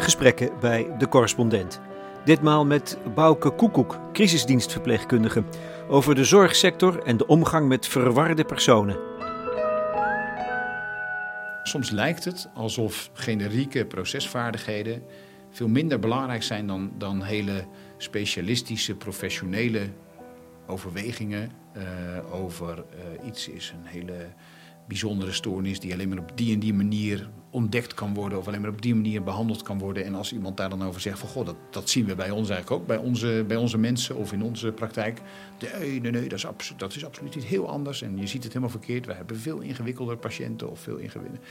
[0.00, 1.80] gesprekken bij de correspondent.
[2.24, 5.44] Ditmaal met Bouke Koekoek, crisisdienstverpleegkundige,
[5.88, 8.96] over de zorgsector en de omgang met verwarde personen.
[11.62, 15.02] Soms lijkt het alsof generieke procesvaardigheden
[15.50, 17.64] veel minder belangrijk zijn dan, dan hele
[17.96, 19.88] specialistische, professionele
[20.66, 21.82] overwegingen uh,
[22.34, 24.26] over uh, iets is een hele
[24.88, 28.60] bijzondere stoornis die alleen maar op die en die manier ontdekt kan worden of alleen
[28.60, 30.04] maar op die manier behandeld kan worden.
[30.04, 32.48] En als iemand daar dan over zegt van goh, dat, dat zien we bij ons
[32.48, 35.20] eigenlijk ook, bij onze, bij onze mensen of in onze praktijk.
[35.80, 38.52] Nee, nee, nee, dat is, dat is absoluut niet heel anders en je ziet het
[38.52, 39.06] helemaal verkeerd.
[39.06, 41.48] We hebben veel ingewikkelder patiënten of veel ingewikkelder.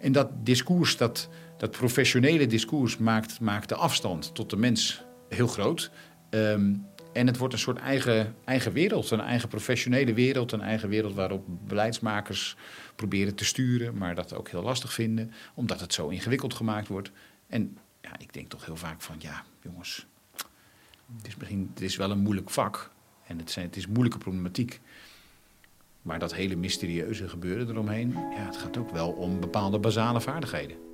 [0.00, 5.46] En dat discours, dat, dat professionele discours maakt, maakt de afstand tot de mens heel
[5.46, 5.90] groot.
[6.30, 10.88] Um, en het wordt een soort eigen, eigen wereld, een eigen professionele wereld, een eigen
[10.88, 12.56] wereld waarop beleidsmakers
[12.98, 17.10] proberen te sturen, maar dat ook heel lastig vinden, omdat het zo ingewikkeld gemaakt wordt.
[17.46, 20.06] En ja, ik denk toch heel vaak van, ja, jongens,
[21.16, 22.90] het is, misschien, het is wel een moeilijk vak
[23.26, 24.80] en het, zijn, het is moeilijke problematiek.
[26.02, 30.87] Maar dat hele mysterieuze gebeuren eromheen, ja, het gaat ook wel om bepaalde basale vaardigheden.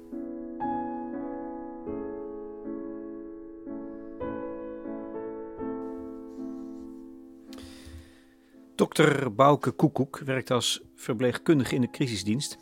[8.75, 12.59] Dokter Bouke Koekoek werkt als verpleegkundige in de crisisdienst.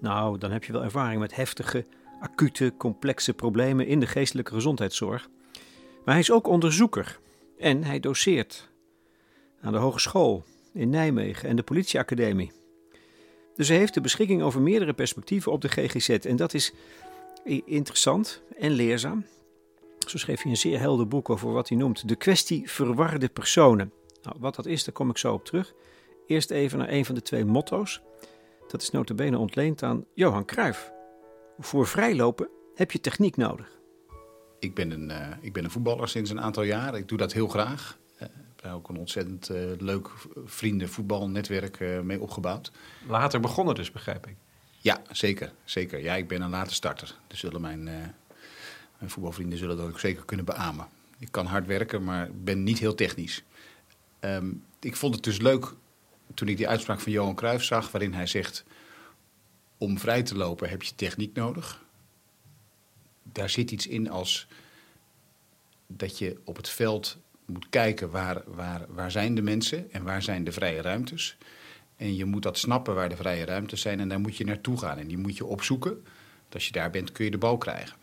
[0.00, 1.86] Nou, dan heb je wel ervaring met heftige,
[2.20, 5.28] acute, complexe problemen in de geestelijke gezondheidszorg.
[6.04, 7.18] Maar hij is ook onderzoeker
[7.58, 8.68] en hij doseert
[9.60, 12.52] aan de hogeschool in Nijmegen en de politieacademie.
[13.56, 16.72] Dus hij heeft de beschikking over meerdere perspectieven op de GGZ en dat is
[17.64, 19.24] interessant en leerzaam.
[20.06, 23.92] Zo schreef hij een zeer helder boek over wat hij noemt de kwestie verwarde personen.
[24.24, 25.74] Nou, wat dat is, daar kom ik zo op terug.
[26.26, 28.00] Eerst even naar een van de twee motto's.
[28.68, 30.92] Dat is notabene ontleend aan Johan Cruijff.
[31.58, 33.68] Voor vrijlopen heb je techniek nodig.
[34.58, 36.96] Ik ben een, uh, ik ben een voetballer sinds een aantal jaar.
[36.96, 37.98] Ik doe dat heel graag.
[38.16, 40.08] Uh, ik heb ook een ontzettend uh, leuk
[40.44, 42.72] vrienden voetbalnetwerk mee opgebouwd.
[43.08, 44.36] Later begonnen dus, begrijp ik.
[44.78, 45.52] Ja, zeker.
[45.64, 46.02] zeker.
[46.02, 47.14] Ja, ik ben een late starter.
[47.26, 47.84] Dus zullen mijn,
[48.98, 50.86] mijn voetbalvrienden zullen dat ook zeker kunnen beamen.
[51.18, 53.44] Ik kan hard werken, maar ben niet heel technisch.
[54.24, 55.74] Um, ik vond het dus leuk
[56.34, 58.64] toen ik die uitspraak van Johan Cruijff zag, waarin hij zegt:
[59.78, 61.84] om vrij te lopen heb je techniek nodig.
[63.22, 64.46] Daar zit iets in als
[65.86, 70.22] dat je op het veld moet kijken waar, waar, waar zijn de mensen en waar
[70.22, 71.36] zijn de vrije ruimtes.
[71.96, 74.78] En je moet dat snappen waar de vrije ruimtes zijn en daar moet je naartoe
[74.78, 74.98] gaan.
[74.98, 76.04] En die moet je opzoeken.
[76.52, 77.96] als je daar bent kun je de bal krijgen.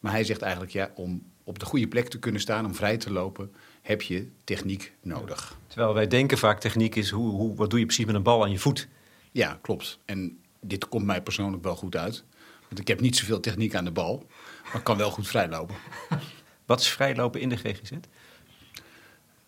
[0.00, 2.96] Maar hij zegt eigenlijk ja, om op de goede plek te kunnen staan, om vrij
[2.96, 5.56] te lopen, heb je techniek nodig.
[5.66, 8.42] Terwijl wij denken vaak techniek is, hoe, hoe, wat doe je precies met een bal
[8.42, 8.88] aan je voet?
[9.32, 9.98] Ja, klopt.
[10.04, 12.24] En dit komt mij persoonlijk wel goed uit.
[12.62, 14.26] Want ik heb niet zoveel techniek aan de bal,
[14.72, 15.74] maar kan wel goed vrijlopen.
[16.66, 17.90] Wat is vrijlopen in de GGZ?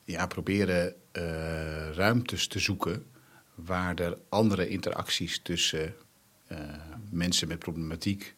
[0.04, 3.06] Ja, proberen uh, ruimtes te zoeken
[3.54, 5.94] waar er andere interacties tussen
[6.52, 6.58] uh,
[7.10, 8.34] mensen met problematiek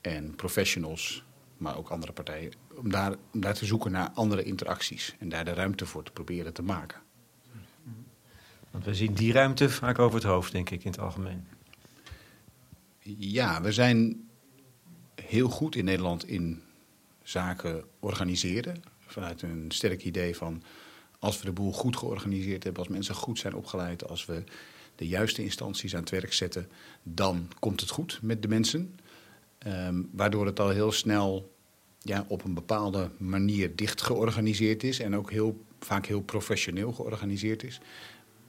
[0.00, 1.24] en professionals
[1.56, 5.44] maar ook andere partijen, om daar, om daar te zoeken naar andere interacties en daar
[5.44, 7.00] de ruimte voor te proberen te maken.
[8.70, 11.46] Want we zien die ruimte vaak over het hoofd, denk ik, in het algemeen.
[13.18, 14.28] Ja, we zijn
[15.14, 16.62] heel goed in Nederland in
[17.22, 18.82] zaken organiseren.
[19.06, 20.62] Vanuit een sterk idee van
[21.18, 24.44] als we de boel goed georganiseerd hebben, als mensen goed zijn opgeleid, als we
[24.94, 26.68] de juiste instanties aan het werk zetten,
[27.02, 28.98] dan komt het goed met de mensen.
[29.66, 31.54] Um, waardoor het al heel snel
[31.98, 35.00] ja, op een bepaalde manier dicht georganiseerd is.
[35.00, 37.80] En ook heel, vaak heel professioneel georganiseerd is.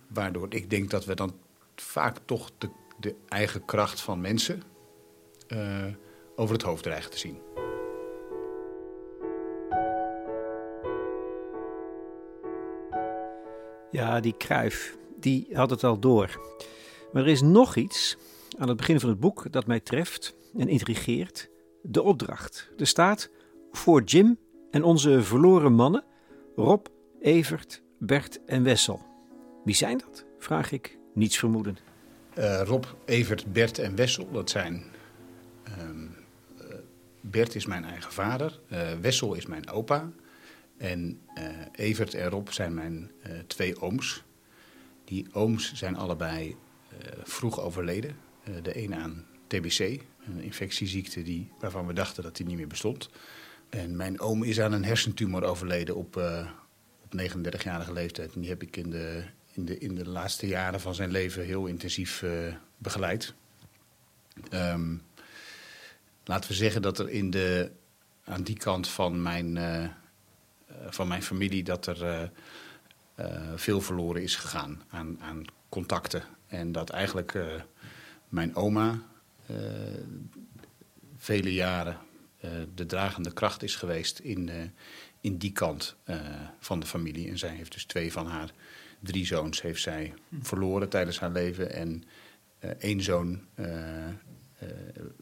[0.08, 1.36] Waardoor ik denk dat we dan
[1.76, 2.70] vaak toch de,
[3.00, 4.62] de eigen kracht van mensen
[5.48, 5.86] uh,
[6.36, 7.38] over het hoofd dreigen te zien.
[13.92, 16.42] Ja, die Kruif, die had het al door.
[17.12, 18.18] Maar er is nog iets
[18.58, 21.50] aan het begin van het boek dat mij treft en intrigeert.
[21.82, 22.70] De opdracht.
[22.78, 23.30] Er staat
[23.72, 24.38] voor Jim
[24.72, 26.04] en onze verloren mannen,
[26.56, 26.86] Rob,
[27.22, 29.06] Evert, Bert en Wessel.
[29.64, 30.26] Wie zijn dat?
[30.40, 31.82] Vraag ik, niets vermoedend.
[32.38, 34.84] Uh, Rob, Evert, Bert en Wessel, dat zijn.
[35.68, 35.74] Uh,
[37.22, 40.12] Bert is mijn eigen vader, uh, Wessel is mijn opa.
[40.78, 41.22] En
[41.72, 43.12] Evert en Rob zijn mijn
[43.48, 44.24] twee ooms.
[45.04, 46.56] Die ooms zijn allebei
[47.24, 48.16] vroeg overleden.
[48.62, 49.80] de een aan TBC,
[50.26, 53.10] een infectieziekte die, waarvan we dachten dat die niet meer bestond.
[53.70, 56.50] En mijn oom is aan een hersentumor overleden op, uh,
[57.04, 58.34] op 39-jarige leeftijd.
[58.34, 61.46] En die heb ik in de, in, de, in de laatste jaren van zijn leven
[61.46, 63.34] heel intensief uh, begeleid.
[64.54, 65.02] Um,
[66.24, 67.72] laten we zeggen dat er in de,
[68.24, 69.88] aan die kant van mijn, uh,
[70.90, 72.32] van mijn familie dat er
[73.56, 76.24] veel verloren is gegaan aan, aan contacten.
[76.48, 77.38] En dat eigenlijk
[78.30, 79.02] mijn oma
[81.18, 81.98] vele jaren
[82.76, 84.50] de dragende kracht is geweest in,
[85.22, 85.96] in die kant
[86.60, 87.30] van de familie.
[87.30, 88.52] En zij heeft dus twee van haar
[89.00, 91.74] drie zoons heeft zij verloren tijdens haar leven.
[91.74, 92.04] En
[92.80, 94.66] één zoon uh,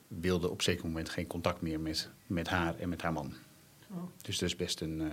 [0.08, 3.34] wilde op zeker moment geen contact meer met, met haar en met haar man.
[3.90, 4.04] Oh.
[4.22, 5.12] Dus dat is best, een, uh,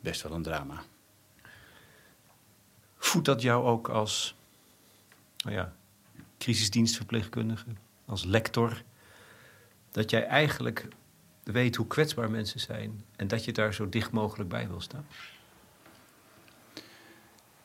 [0.00, 0.82] best wel een drama.
[2.96, 4.34] Voedt dat jou ook als
[5.36, 5.74] nou ja,
[6.40, 7.66] crisisdienstverpleegkundige,
[8.04, 8.82] als lector,
[9.90, 10.88] dat jij eigenlijk
[11.42, 15.06] weet hoe kwetsbaar mensen zijn en dat je daar zo dicht mogelijk bij wil staan?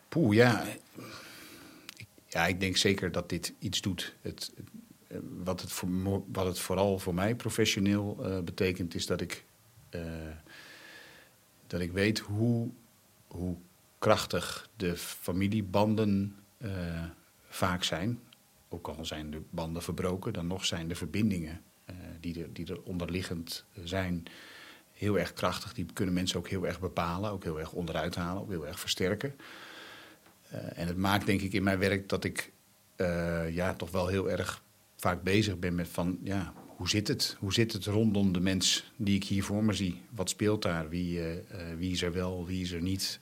[0.09, 0.65] Poeh, ja.
[2.27, 4.15] Ja, ik denk zeker dat dit iets doet.
[4.21, 4.53] Het,
[5.43, 9.45] wat, het voor, wat het vooral voor mij professioneel uh, betekent, is dat ik,
[9.89, 10.01] uh,
[11.67, 12.69] dat ik weet hoe,
[13.27, 13.55] hoe
[13.99, 17.03] krachtig de familiebanden uh,
[17.49, 18.19] vaak zijn.
[18.75, 21.61] Ook al zijn de banden verbroken, dan nog zijn de verbindingen
[22.19, 24.25] die, er, die er onderliggend zijn
[24.93, 25.73] heel erg krachtig.
[25.73, 28.79] Die kunnen mensen ook heel erg bepalen, ook heel erg onderuit halen, ook heel erg
[28.79, 29.35] versterken.
[30.49, 32.51] en het maakt denk ik in mijn werk dat ik
[33.49, 34.63] ja, toch wel heel erg
[34.95, 37.35] vaak bezig ben met van, ja, hoe zit het?
[37.39, 40.01] Hoe zit het rondom de mens die ik hier voor me zie?
[40.09, 40.89] Wat speelt daar?
[40.89, 41.21] Wie,
[41.77, 43.19] wie is er wel, wie is er niet?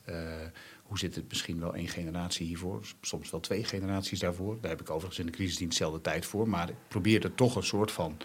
[0.94, 2.82] Hoe zit het misschien wel één generatie hiervoor?
[3.02, 4.58] Soms wel twee generaties daarvoor.
[4.62, 6.50] Daar heb ik overigens in de crisisdienst zelden tijd voor.
[6.50, 8.18] Maar ik probeer er toch een soort van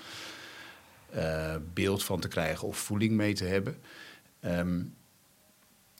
[1.14, 3.78] uh, beeld van te krijgen of voeling mee te hebben.
[4.40, 4.94] Um,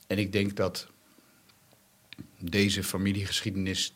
[0.07, 0.87] en ik denk dat
[2.39, 3.95] deze familiegeschiedenis,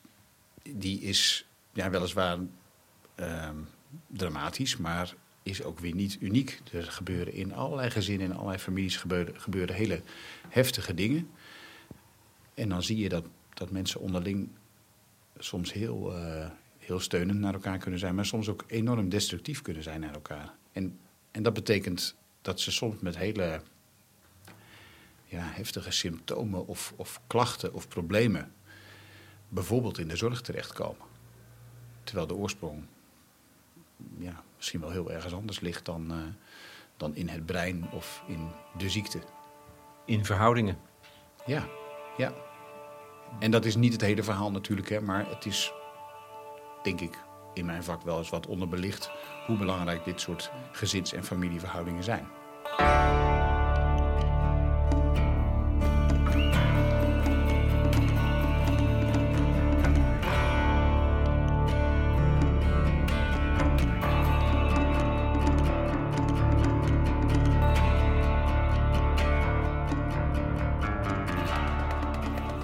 [0.63, 2.37] die is ja, weliswaar
[3.15, 3.57] Ehm,
[4.07, 6.61] dramatisch, maar is ook weer niet uniek.
[6.71, 9.03] Er gebeuren in allerlei gezinnen, in allerlei families
[9.33, 10.01] gebeuren hele
[10.49, 11.29] heftige dingen.
[12.53, 14.49] En dan zie je dat, dat mensen onderling
[15.37, 19.83] soms heel, uh, heel steunend naar elkaar kunnen zijn, maar soms ook enorm destructief kunnen
[19.83, 20.53] zijn naar elkaar.
[20.71, 20.99] En,
[21.31, 23.61] en dat betekent dat ze soms met hele
[25.25, 28.53] ja, heftige symptomen of, of klachten of problemen
[29.49, 31.05] bijvoorbeeld in de zorg terechtkomen.
[32.03, 32.83] Terwijl de oorsprong
[34.17, 36.17] ja, misschien wel heel ergens anders ligt dan, uh,
[36.97, 38.47] dan in het brein of in
[38.77, 39.19] de ziekte.
[40.05, 40.77] In verhoudingen.
[41.45, 41.67] Ja,
[42.17, 42.31] ja.
[43.39, 45.73] En dat is niet het hele verhaal natuurlijk, hè, maar het is,
[46.83, 47.17] denk ik,
[47.53, 49.11] in mijn vak wel eens wat onderbelicht
[49.45, 52.27] hoe belangrijk dit soort gezins- en familieverhoudingen zijn.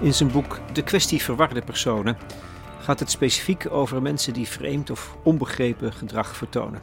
[0.00, 2.16] In zijn boek De kwestie verwarde personen
[2.80, 6.80] gaat het specifiek over mensen die vreemd of onbegrepen gedrag vertonen.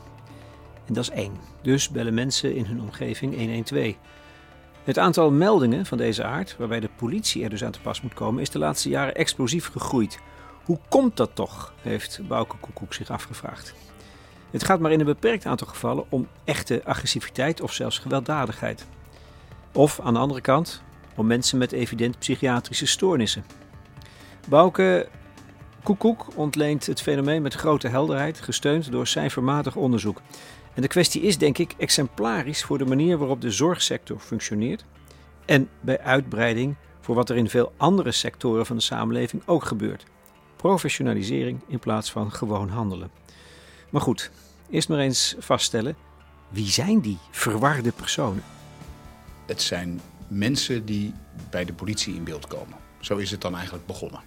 [0.85, 1.33] En dat is één.
[1.61, 3.95] Dus bellen mensen in hun omgeving 112.
[4.83, 8.13] Het aantal meldingen van deze aard, waarbij de politie er dus aan te pas moet
[8.13, 10.19] komen, is de laatste jaren explosief gegroeid.
[10.63, 11.73] Hoe komt dat toch?
[11.81, 13.73] heeft Bouke Koekoek zich afgevraagd.
[14.51, 18.85] Het gaat maar in een beperkt aantal gevallen om echte agressiviteit of zelfs gewelddadigheid.
[19.71, 20.85] Of aan de andere kant
[21.17, 23.45] om mensen met evident psychiatrische stoornissen.
[24.47, 25.07] Bouke
[25.83, 30.21] Koekoek ontleent het fenomeen met grote helderheid, gesteund door cijfermatig onderzoek.
[30.73, 34.85] En de kwestie is, denk ik, exemplarisch voor de manier waarop de zorgsector functioneert
[35.45, 40.05] en bij uitbreiding voor wat er in veel andere sectoren van de samenleving ook gebeurt.
[40.55, 43.11] Professionalisering in plaats van gewoon handelen.
[43.89, 44.31] Maar goed,
[44.69, 45.95] eerst maar eens vaststellen:
[46.49, 48.43] wie zijn die verwarde personen?
[49.45, 51.13] Het zijn mensen die
[51.49, 52.77] bij de politie in beeld komen.
[52.99, 54.21] Zo is het dan eigenlijk begonnen.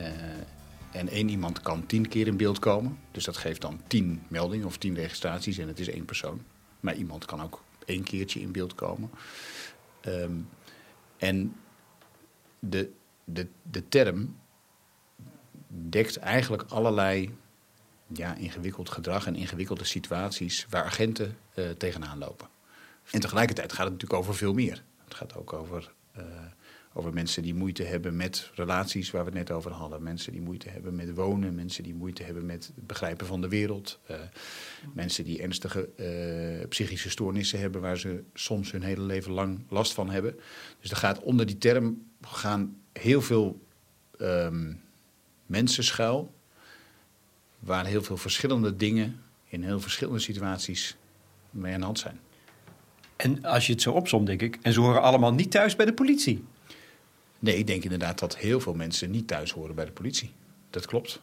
[0.00, 0.08] Uh,
[0.92, 2.98] en één iemand kan tien keer in beeld komen.
[3.10, 6.42] Dus dat geeft dan tien meldingen of tien registraties en het is één persoon.
[6.80, 9.10] Maar iemand kan ook één keertje in beeld komen.
[10.06, 10.48] Um,
[11.16, 11.56] en
[12.58, 12.90] de,
[13.24, 14.36] de, de term
[15.68, 17.36] dekt eigenlijk allerlei
[18.06, 22.48] ja, ingewikkeld gedrag en ingewikkelde situaties waar agenten uh, tegenaan lopen.
[23.10, 24.82] En tegelijkertijd gaat het natuurlijk over veel meer.
[25.18, 26.24] Het gaat ook over, uh,
[26.92, 30.02] over mensen die moeite hebben met relaties waar we het net over hadden.
[30.02, 31.54] Mensen die moeite hebben met wonen.
[31.54, 34.00] Mensen die moeite hebben met het begrijpen van de wereld.
[34.10, 34.16] Uh,
[34.94, 35.88] mensen die ernstige
[36.60, 40.40] uh, psychische stoornissen hebben waar ze soms hun hele leven lang last van hebben.
[40.80, 43.60] Dus er gaat onder die term gaan heel veel
[44.18, 44.80] um,
[45.46, 46.34] mensen schuil.
[47.58, 50.96] Waar heel veel verschillende dingen in heel verschillende situaties
[51.50, 52.20] mee aan de hand zijn.
[53.24, 55.86] En als je het zo opzomt, denk ik, en ze horen allemaal niet thuis bij
[55.86, 56.44] de politie.
[57.38, 60.32] Nee, ik denk inderdaad dat heel veel mensen niet thuis horen bij de politie.
[60.70, 61.22] Dat klopt.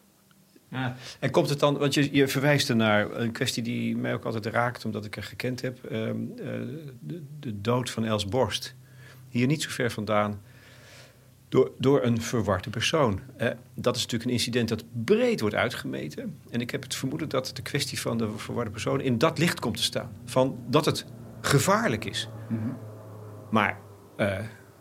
[0.67, 0.95] Ja.
[1.19, 4.25] En komt het dan, want je, je verwijst er naar een kwestie die mij ook
[4.25, 6.45] altijd raakt, omdat ik er gekend heb: ehm, eh,
[6.99, 8.75] de, de, dood van Els Borst.
[9.29, 10.41] Hier niet zo ver vandaan,
[11.49, 13.19] door, door een verwarte persoon.
[13.37, 16.37] Eh, dat is natuurlijk een incident dat breed wordt uitgemeten.
[16.49, 19.59] En ik heb het vermoeden dat de kwestie van de verwarde persoon in dat licht
[19.59, 20.11] komt te staan.
[20.25, 21.05] Van dat het
[21.41, 22.29] gevaarlijk is.
[22.49, 22.69] Mhm.
[23.49, 23.79] Maar
[24.17, 24.39] uh,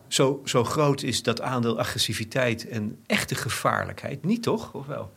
[0.08, 4.74] zo, zo groot is dat aandeel agressiviteit en echte gevaarlijkheid niet, toch?
[4.74, 5.12] Of wel?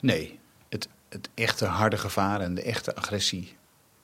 [0.00, 3.56] Nee, het, het echte harde gevaar en de echte agressie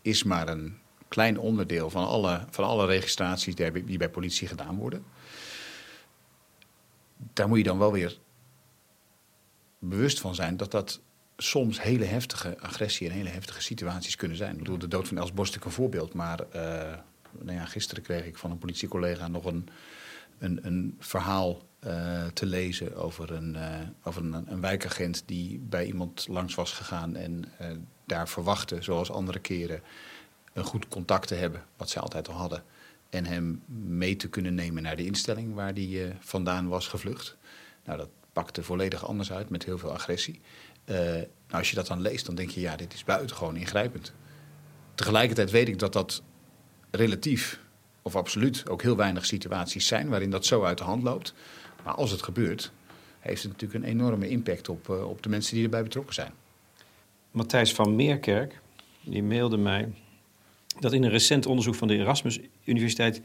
[0.03, 0.79] is maar een
[1.09, 5.05] klein onderdeel van alle, van alle registraties die, die bij politie gedaan worden.
[7.33, 8.19] Daar moet je dan wel weer
[9.79, 11.01] bewust van zijn dat dat
[11.43, 14.53] soms hele heftige agressie en hele heftige situaties kunnen zijn.
[14.53, 16.63] Ik bedoel, de dood van Els Borst een voorbeeld, maar uh,
[17.39, 19.69] nou ja, gisteren kreeg ik van een politiecollega nog een,
[20.39, 25.87] een, een verhaal uh, te lezen over, een, uh, over een, een, wijkagent die bij
[25.87, 27.45] iemand langs was gegaan en
[28.07, 29.83] daar verwachtte, zoals andere keren,
[30.53, 32.63] een goed contact te hebben, wat zij altijd al hadden.
[33.11, 37.37] En hem mee te kunnen nemen naar de instelling waar hij vandaan was gevlucht.
[37.85, 40.41] Nou, dat pakte volledig anders uit met heel veel agressie.
[40.91, 44.13] Uh, nou, als je dat dan leest, dan denk je, ja, dit is buitengewoon ingrijpend.
[44.95, 46.23] Tegelijkertijd weet ik dat dat
[46.91, 47.61] relatief
[48.03, 51.35] of absoluut ook heel weinig situaties zijn waarin dat zo uit de hand loopt.
[51.85, 52.73] Maar als het gebeurt,
[53.19, 56.33] heeft het natuurlijk een enorme impact op, uh, op de mensen die erbij betrokken zijn.
[57.31, 58.61] Matthijs van Meerkerk,
[59.01, 59.93] die mailde mij
[60.79, 63.21] dat in een recent onderzoek van de Erasmus Universiteit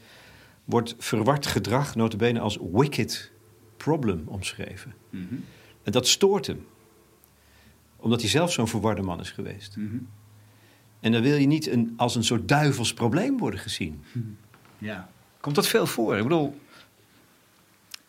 [0.64, 3.30] wordt verward gedrag notabene als wicked
[3.76, 4.94] problem omschreven.
[5.10, 5.44] Mm -hmm.
[5.82, 6.66] En dat stoort hem
[8.06, 9.76] omdat hij zelf zo'n verwarde man is geweest.
[9.76, 9.96] Mhm.
[11.00, 14.02] En dan wil je niet een, als een soort duivels probleem worden gezien.
[14.78, 15.08] Ja.
[15.40, 16.16] Komt dat veel voor?
[16.16, 16.60] Ik bedoel...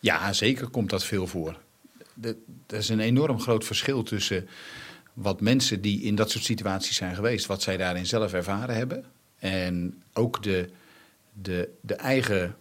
[0.00, 1.58] Ja, zeker komt dat veel voor.
[2.66, 4.48] Er is een enorm groot verschil tussen
[5.12, 9.04] wat mensen die in dat soort situaties zijn geweest, wat zij daarin zelf ervaren hebben.
[9.38, 10.68] En ook de,
[11.32, 12.56] de, de eigen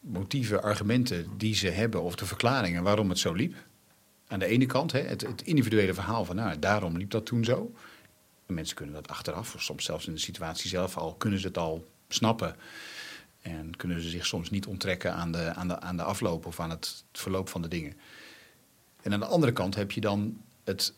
[0.00, 3.54] motieven, argumenten die ze hebben of de verklaringen waarom het zo liep
[4.28, 7.44] aan de ene kant hè, het, het, individuele verhaal van nou, daarom liep dat toen
[7.44, 7.72] zo.
[8.46, 11.46] En mensen kunnen dat achteraf, of soms zelfs in de situatie zelf al, kunnen ze
[11.46, 12.56] het al snappen.
[13.40, 16.60] En kunnen ze zich soms niet onttrekken aan de, aan de, aan de afloop of
[16.60, 17.96] aan het verloop van de dingen.
[19.02, 20.94] En aan de andere kant heb je dan het,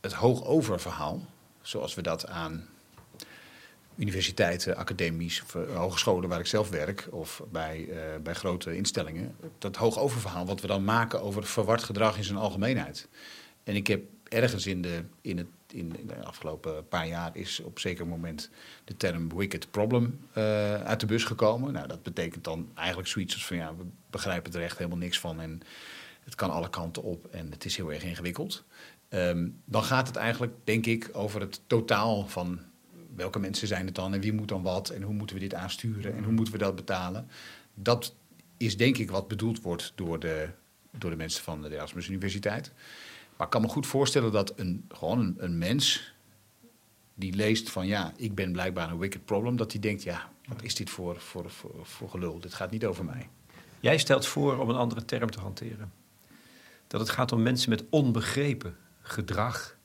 [0.00, 1.26] het hoogoververhaal,
[1.62, 2.68] zoals we dat aan
[3.98, 9.36] universiteiten, academies, uh, hogescholen waar ik zelf werk, of bij, uh, bij grote instellingen.
[9.58, 13.08] Dat hoogoververhaal wat we dan maken over verward gedrag in zijn algemeenheid.
[13.64, 17.78] En ik heb ergens in de, in het, in de afgelopen paar jaar is op
[17.78, 18.50] zeker moment
[18.84, 21.72] de term wicked problem uh, uit de bus gekomen.
[21.72, 25.20] Nou, dat betekent dan eigenlijk zoiets als van ja, we begrijpen er echt helemaal niks
[25.20, 25.60] van en
[26.24, 28.64] het kan alle kanten op en het is heel erg ingewikkeld.
[29.08, 32.60] Um, dan gaat het eigenlijk, denk ik, over het totaal van
[33.18, 35.54] welke mensen zijn het dan en wie moet dan wat en hoe moeten we dit
[35.54, 37.28] aansturen en hoe moeten we dat betalen.
[37.74, 38.14] Dat
[38.56, 40.48] is denk ik wat bedoeld wordt door de,
[40.90, 42.72] door de mensen van de Erasmus Universiteit.
[43.36, 46.12] Maar ik kan me goed voorstellen dat een, gewoon een, mens
[47.14, 50.62] die leest van ja, ik ben blijkbaar een wicked problem, dat die denkt ja, wat
[50.62, 52.40] is dit voor, voor, voor, voor gelul?
[52.40, 53.28] Dit gaat niet over mij.
[53.80, 55.92] Jij stelt voor om een andere term te hanteren.
[56.86, 59.77] Dat het gaat om mensen met onbegrepen gedrag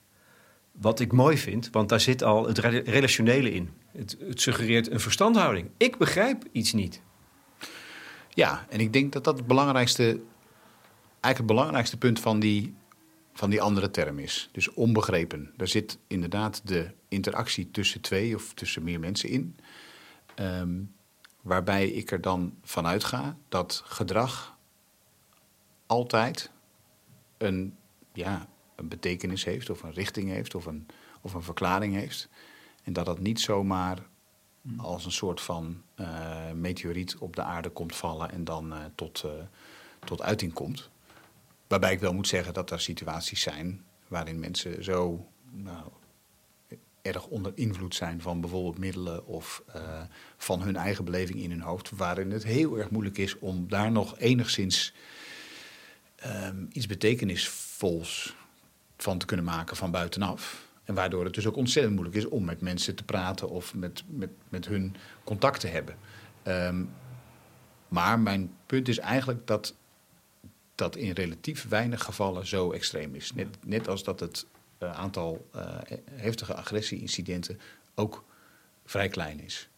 [0.73, 3.69] wat ik mooi vind, want daar zit al het relationele in.
[3.91, 5.69] Het, het suggereert een verstandhouding.
[5.77, 7.01] Ik begrijp iets niet.
[8.29, 12.73] Ja, en ik denk dat dat het belangrijkste, eigenlijk het belangrijkste punt van die,
[13.33, 14.49] van die andere term is.
[14.51, 15.53] Dus onbegrepen.
[15.57, 19.55] Daar zit inderdaad de interactie tussen twee of tussen meer mensen in.
[20.39, 20.93] Um,
[21.41, 24.57] waarbij ik er dan vanuit ga dat gedrag
[25.85, 26.51] altijd
[27.37, 27.77] een,
[28.13, 30.87] ja, een betekenis heeft, of een richting heeft, of een,
[31.21, 32.29] of een verklaring heeft.
[32.83, 33.97] En dat dat niet zomaar
[34.61, 34.79] hmm.
[34.79, 39.23] als een soort van uh, meteoriet op de aarde komt vallen en dan uh, tot,
[39.25, 39.31] uh,
[40.05, 40.89] tot uiting komt.
[41.67, 45.83] Waarbij ik wel moet zeggen dat er situaties zijn waarin mensen zo nou,
[47.01, 49.63] erg onder invloed zijn van bijvoorbeeld middelen of
[50.37, 53.91] van hun eigen beleving in hun hoofd, waarin het heel erg moeilijk is om daar
[53.91, 54.93] nog enigszins
[56.25, 58.35] um, iets betekenisvols
[59.03, 60.67] van te kunnen maken van buitenaf.
[60.83, 64.03] En waardoor het dus ook ontzettend moeilijk is om met mensen te praten of met,
[64.07, 65.95] met, met hun contact te hebben.
[66.47, 66.89] Um,
[67.87, 69.75] maar mijn punt is eigenlijk dat
[70.75, 73.33] dat in relatief weinig gevallen zo extreem is.
[73.33, 74.45] Net, net als dat het
[74.79, 75.49] aantal
[76.11, 77.59] heftige agressie-incidenten
[77.95, 78.23] ook
[78.85, 79.69] vrij klein is.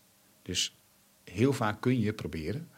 [0.41, 0.75] Dus
[1.23, 2.69] heel vaak kun je proberen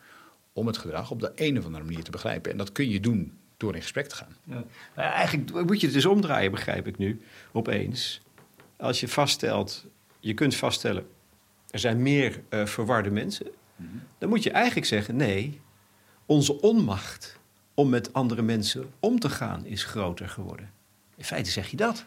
[0.53, 2.51] om het gedrag op de een of andere manier te begrijpen.
[2.51, 4.35] En dat kun je doen door in gesprek te gaan.
[4.43, 4.63] Ja.
[4.95, 7.21] Eigenlijk moet je het dus omdraaien, begrijp ik nu,
[7.51, 8.21] opeens.
[8.77, 9.85] Als je vaststelt,
[10.19, 11.07] je kunt vaststellen,
[11.69, 13.47] er zijn meer uh, verwarde mensen.
[13.75, 13.97] Mhm.
[14.17, 15.61] Dan moet je eigenlijk zeggen, nee,
[16.25, 17.39] onze onmacht
[17.73, 20.71] om met andere mensen om te gaan is groter geworden.
[21.15, 22.05] In feite zeg je dat.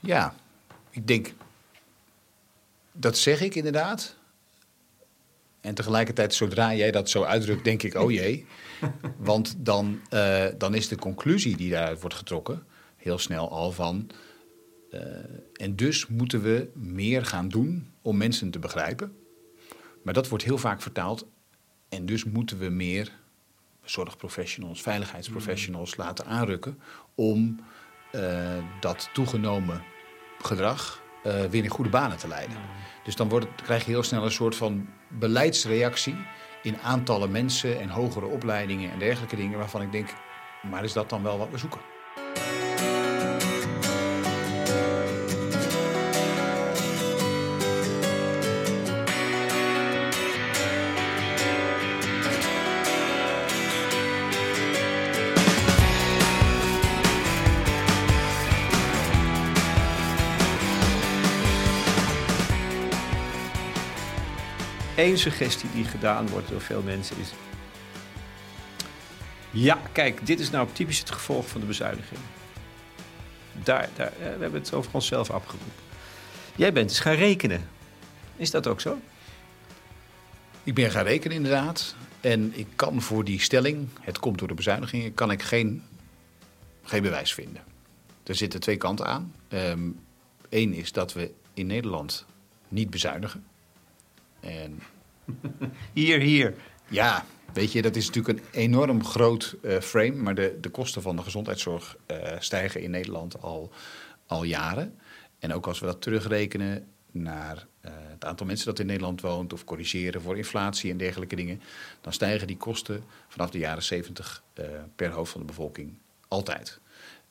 [0.00, 0.34] Ja,
[0.90, 1.32] ik denk,
[2.92, 4.16] dat zeg ik inderdaad.
[5.64, 8.46] En tegelijkertijd, zodra jij dat zo uitdrukt, denk ik, oh jee.
[9.18, 12.66] Want dan, uh, dan is de conclusie die daaruit wordt getrokken
[12.96, 14.10] heel snel al van.
[14.90, 15.00] Uh,
[15.52, 19.16] en dus moeten we meer gaan doen om mensen te begrijpen.
[20.02, 21.26] Maar dat wordt heel vaak vertaald.
[21.88, 23.12] En dus moeten we meer
[23.82, 26.04] zorgprofessionals, veiligheidsprofessionals mm.
[26.04, 26.78] laten aanrukken
[27.14, 27.60] om
[28.14, 28.48] uh,
[28.80, 29.82] dat toegenomen
[30.38, 31.02] gedrag
[31.50, 32.56] weer in goede banen te leiden.
[33.04, 36.16] Dus dan wordt het, krijg je heel snel een soort van beleidsreactie
[36.62, 40.08] in aantallen mensen en hogere opleidingen en dergelijke dingen, waarvan ik denk,
[40.70, 41.80] maar is dat dan wel wat we zoeken?
[64.96, 67.32] Eén suggestie die gedaan wordt door veel mensen is...
[69.50, 72.20] Ja, kijk, dit is nou typisch het gevolg van de bezuiniging.
[73.52, 75.72] Daar, daar, we hebben het over onszelf afgeroepen.
[76.56, 77.68] Jij bent eens gaan rekenen.
[78.36, 78.98] Is dat ook zo?
[80.64, 81.94] Ik ben gaan rekenen inderdaad.
[82.20, 85.82] En ik kan voor die stelling, het komt door de bezuinigingen, kan ik geen,
[86.82, 87.62] geen bewijs vinden.
[88.22, 89.34] Er zitten twee kanten aan.
[89.48, 89.98] Eén
[90.48, 92.24] ehm, is dat we in Nederland
[92.68, 93.44] niet bezuinigen.
[94.44, 94.82] En...
[95.92, 96.54] hier, hier.
[96.88, 100.14] Ja, weet je, dat is natuurlijk een enorm groot uh, frame.
[100.14, 103.70] Maar de, de kosten van de gezondheidszorg uh, stijgen in Nederland al,
[104.26, 104.98] al jaren.
[105.38, 109.52] En ook als we dat terugrekenen naar uh, het aantal mensen dat in Nederland woont...
[109.52, 111.60] of corrigeren voor inflatie en dergelijke dingen...
[112.00, 114.42] dan stijgen die kosten vanaf de jaren 70
[114.96, 115.94] per hoofd van de bevolking
[116.28, 116.80] altijd.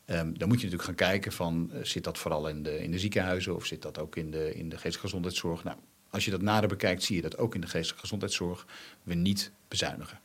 [0.06, 2.99] Um, dan moet je natuurlijk gaan kijken van, zit dat vooral in de, in de
[2.99, 3.56] ziekenhuizen...
[3.56, 5.63] of zit dat ook in de, in de geestelijke gezondheidszorg?
[5.63, 5.78] Nou,
[6.13, 8.65] als je dat nader bekijkt, zie je dat ook in de geestelijke gezondheidszorg
[9.04, 10.19] we niet bezuinigen.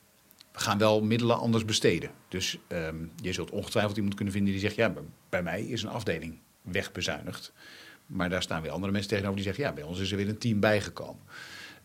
[0.53, 2.11] We gaan wel middelen anders besteden.
[2.29, 4.93] Dus um, je zult ongetwijfeld iemand kunnen vinden die zegt: ja,
[5.29, 7.53] bij mij is een afdeling wegbezuinigd.
[8.07, 10.29] Maar daar staan weer andere mensen tegenover die zeggen: ja, bij ons is er weer
[10.29, 11.23] een team bijgekomen.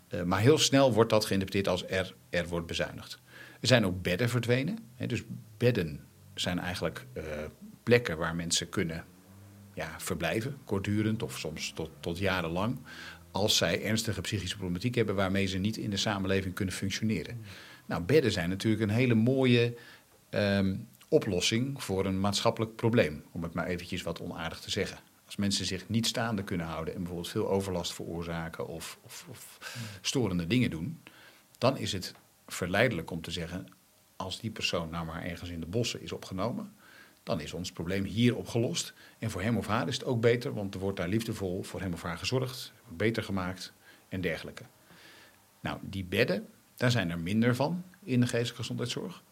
[0.10, 3.20] Uh, maar heel snel wordt dat geïnterpreteerd als er, er wordt bezuinigd.
[3.60, 4.78] Er zijn ook bedden verdwenen.
[4.96, 5.24] Hè, dus
[5.58, 7.24] bedden zijn eigenlijk uh,
[7.84, 9.06] plekken waar mensen kunnen
[9.74, 12.80] ja, verblijven, kortdurend of soms tot, tot jarenlang
[13.34, 17.42] als zij ernstige psychische problematiek hebben waarmee ze niet in de samenleving kunnen functioneren.
[17.86, 19.76] Nou, bedden zijn natuurlijk een hele mooie
[20.30, 20.76] ehm,
[21.08, 24.98] oplossing voor een maatschappelijk probleem, om het maar eventjes wat onaardig te zeggen.
[25.26, 29.60] Als mensen zich niet staande kunnen houden en bijvoorbeeld veel overlast veroorzaken of, of, of
[30.02, 31.02] storende dingen doen,
[31.58, 32.14] dan is het
[32.48, 33.68] verleidelijk om te zeggen,
[34.16, 36.74] als die persoon nou maar ergens in de bossen is opgenomen,
[37.24, 38.94] dan is ons probleem hier opgelost.
[39.20, 41.82] En voor hem of haar is het ook beter, want er wordt daar liefdevol voor
[41.82, 43.74] hem of haar gezorgd, beter gemaakt
[44.10, 44.64] en dergelijke.
[45.60, 49.24] Nou, die bedden, daar zijn er minder van in de geestelijke gezondheidszorg.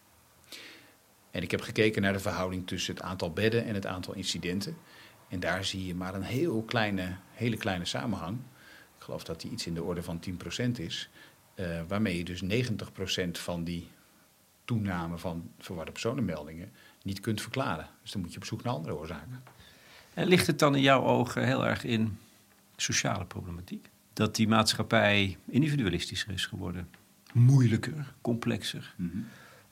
[1.32, 4.78] En ik heb gekeken naar de verhouding tussen het aantal bedden en het aantal incidenten.
[5.28, 8.40] En daar zie je maar een heel kleine, hele kleine samenhang.
[8.98, 10.20] Ik geloof dat die iets in de orde van
[10.68, 11.10] 10% is.
[11.56, 13.88] Uh, waarmee je dus 90% van die
[14.66, 16.72] toename van verwarde personenmeldingen
[17.04, 17.88] niet kunt verklaren.
[18.02, 19.44] Dus dan moet je op zoek naar andere oorzaken.
[20.14, 22.18] En ligt het dan in jouw ogen heel erg in
[22.76, 23.90] sociale problematiek?
[24.14, 26.90] Dat die maatschappij individualistischer is geworden,
[27.34, 28.94] moeilijker, complexer.
[28.96, 29.18] Mhm.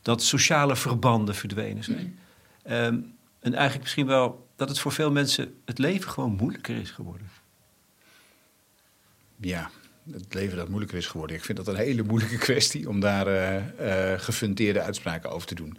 [0.01, 2.19] Dat sociale verbanden verdwenen zijn.
[2.63, 2.99] Ehm,
[3.39, 7.27] en eigenlijk misschien wel dat het voor veel mensen het leven gewoon moeilijker is geworden.
[9.35, 9.69] Ja,
[10.11, 11.35] het leven dat moeilijker is geworden.
[11.35, 13.55] Ik vind dat een hele moeilijke kwestie om daar uh,
[14.13, 15.77] uh, gefundeerde uitspraken over te doen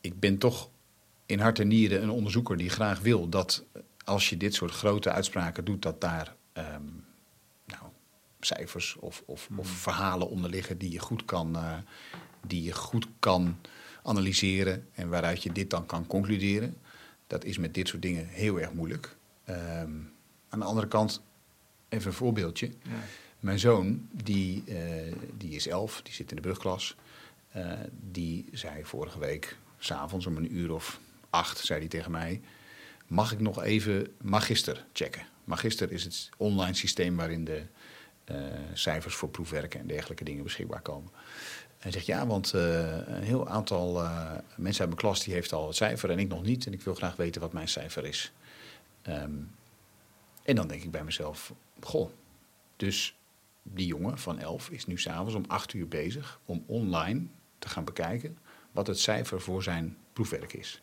[0.00, 0.70] ik ben toch
[1.26, 3.64] in hart en nieren een onderzoeker die graag wil dat
[4.04, 6.84] als je dit soort grote uitspraken doet, dat daar ehm,
[7.66, 7.82] nou,
[8.40, 9.64] cijfers of, of, of, hmm.
[9.64, 11.74] verhalen onder liggen die je goed kan, uh,
[12.46, 13.56] die je goed kan
[14.02, 16.76] analyseren en waaruit je dit dan kan concluderen.
[17.26, 19.16] Dat is met dit soort dingen heel erg moeilijk.
[19.48, 20.12] Um,
[20.48, 21.22] aan de andere kant,
[21.88, 22.66] even een voorbeeldje.
[22.66, 22.90] Ja.
[23.40, 24.76] Mijn zoon, die, uh,
[25.36, 26.96] die is elf, die zit in de brugklas.
[27.56, 27.72] Uh,
[28.10, 32.40] die zei vorige week, s'avonds om een uur of acht, zei hij tegen mij...
[33.06, 35.26] mag ik nog even Magister checken?
[35.44, 37.62] Magister is het online systeem waarin de
[38.30, 38.36] uh,
[38.72, 41.10] cijfers voor proefwerken en dergelijke dingen beschikbaar komen.
[41.78, 42.62] Hij zegt ja, want uh,
[43.06, 46.28] een heel aantal uh, mensen uit mijn klas die heeft al het cijfer en ik
[46.28, 46.66] nog niet.
[46.66, 48.32] En ik wil graag weten wat mijn cijfer is.
[49.08, 49.50] Um,
[50.42, 52.10] en dan denk ik bij mezelf, goh,
[52.76, 53.16] dus
[53.62, 57.22] die jongen van 11 is nu s'avonds om 8 uur bezig om online
[57.58, 58.38] te gaan bekijken
[58.72, 60.82] wat het cijfer voor zijn proefwerk is.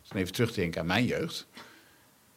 [0.00, 1.46] Dus dan even terugdenken aan mijn jeugd.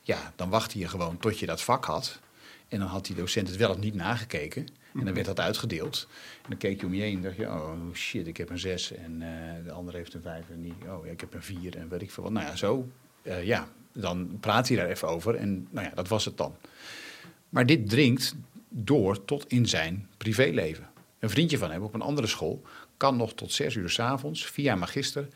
[0.02, 2.20] Ja, dan wachtte je gewoon tot je dat vak had.
[2.68, 4.68] En dan had die docent het wel of niet nagekeken.
[4.94, 6.08] En dan werd dat uitgedeeld.
[6.42, 8.60] En dan keek je om je heen en dacht je, oh shit, ik heb een
[8.60, 11.44] 6 en uh, de andere heeft een 5 en die, oh ja, ik heb een
[11.44, 12.32] 4 en weet ik veel wat.
[12.32, 12.88] Nou ja, zo,
[13.24, 16.56] uh, ja, dan praat hij daar even over en nou ja, dat was het dan.
[17.50, 18.36] Maar dit dringt
[18.70, 20.90] door tot in zijn privéleven.
[21.20, 22.62] Een vriendje van hem op een andere school
[23.02, 25.28] kan nog tot 6 uur s avonds via magister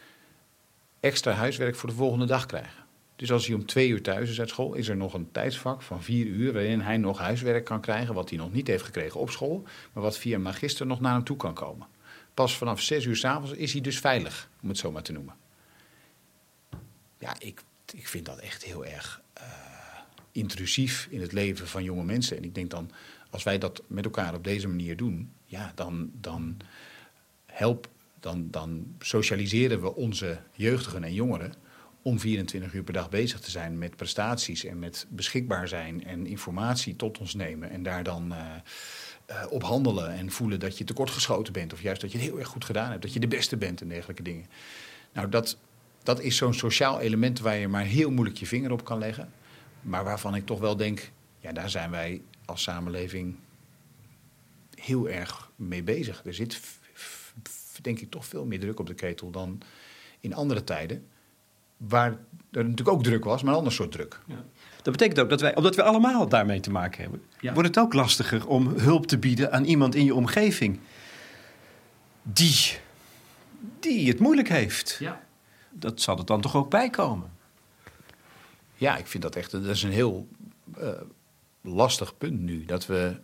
[1.00, 2.84] extra huiswerk voor de volgende dag krijgen.
[3.16, 5.82] Dus als hij om twee uur thuis is uit school, is er nog een tijdsvak
[5.82, 9.20] van vier uur waarin hij nog huiswerk kan krijgen, wat hij nog niet heeft gekregen
[9.20, 11.88] op school, maar wat via magister nog naar hem toe kan komen.
[12.34, 15.36] Pas vanaf zes uur s'avonds is hij dus veilig, om het zo maar te noemen.
[17.18, 17.62] Ja, ik,
[17.94, 19.44] ik vind dat echt heel erg uh,
[20.32, 22.38] intrusief in het leven van jonge mensen.
[22.38, 22.92] En ik denk dan,
[23.30, 26.58] als wij dat met elkaar op deze manier doen, ja, dan, dan
[27.56, 27.90] help,
[28.20, 31.54] dan, dan socialiseren we onze jeugdigen en jongeren
[32.02, 36.28] om 24 uur per dag bezig te zijn met prestaties en met beschikbaar zijn en
[36.28, 41.54] informatie tot ons nemen en daar dan uh, op handelen en voelen dat je tekortgeschoten
[41.54, 43.58] bent of juist dat je het heel erg goed gedaan hebt, dat je de beste
[43.58, 44.46] bent en dergelijke dingen.
[45.14, 45.58] Nou, dat,
[46.04, 49.32] dat is zo'n sociaal element waar je maar heel moeilijk je vinger op kan leggen,
[49.82, 53.36] maar waarvan ik toch wel denk, ja, daar zijn wij als samenleving
[54.76, 56.22] heel erg mee bezig.
[56.26, 56.62] Er zit,
[57.84, 59.62] denk ik, toch veel meer druk op de ketel dan
[60.20, 61.08] in andere tijden
[61.78, 62.12] waar
[62.52, 64.20] er natuurlijk ook druk was, maar een ander soort druk.
[64.28, 64.44] Ja.
[64.82, 67.54] Dat betekent ook dat wij, omdat we allemaal daarmee te maken hebben, ja.
[67.54, 70.80] wordt het ook lastiger om hulp te bieden aan iemand in je omgeving
[72.22, 72.78] die,
[73.80, 74.98] die het moeilijk heeft.
[75.00, 75.24] Ja.
[75.72, 77.32] Dat zal er dan toch ook bij komen?
[78.76, 80.28] Ja, ik vind dat echt dat is een heel
[80.80, 80.90] uh,
[81.62, 82.66] lastig punt nu.
[82.66, 83.20] Dat we,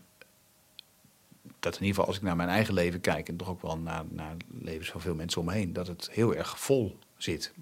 [1.62, 3.78] dat in ieder geval als ik naar mijn eigen leven kijk en toch ook wel
[3.78, 7.54] naar, naar levens van veel mensen om me heen, dat het heel erg vol zit.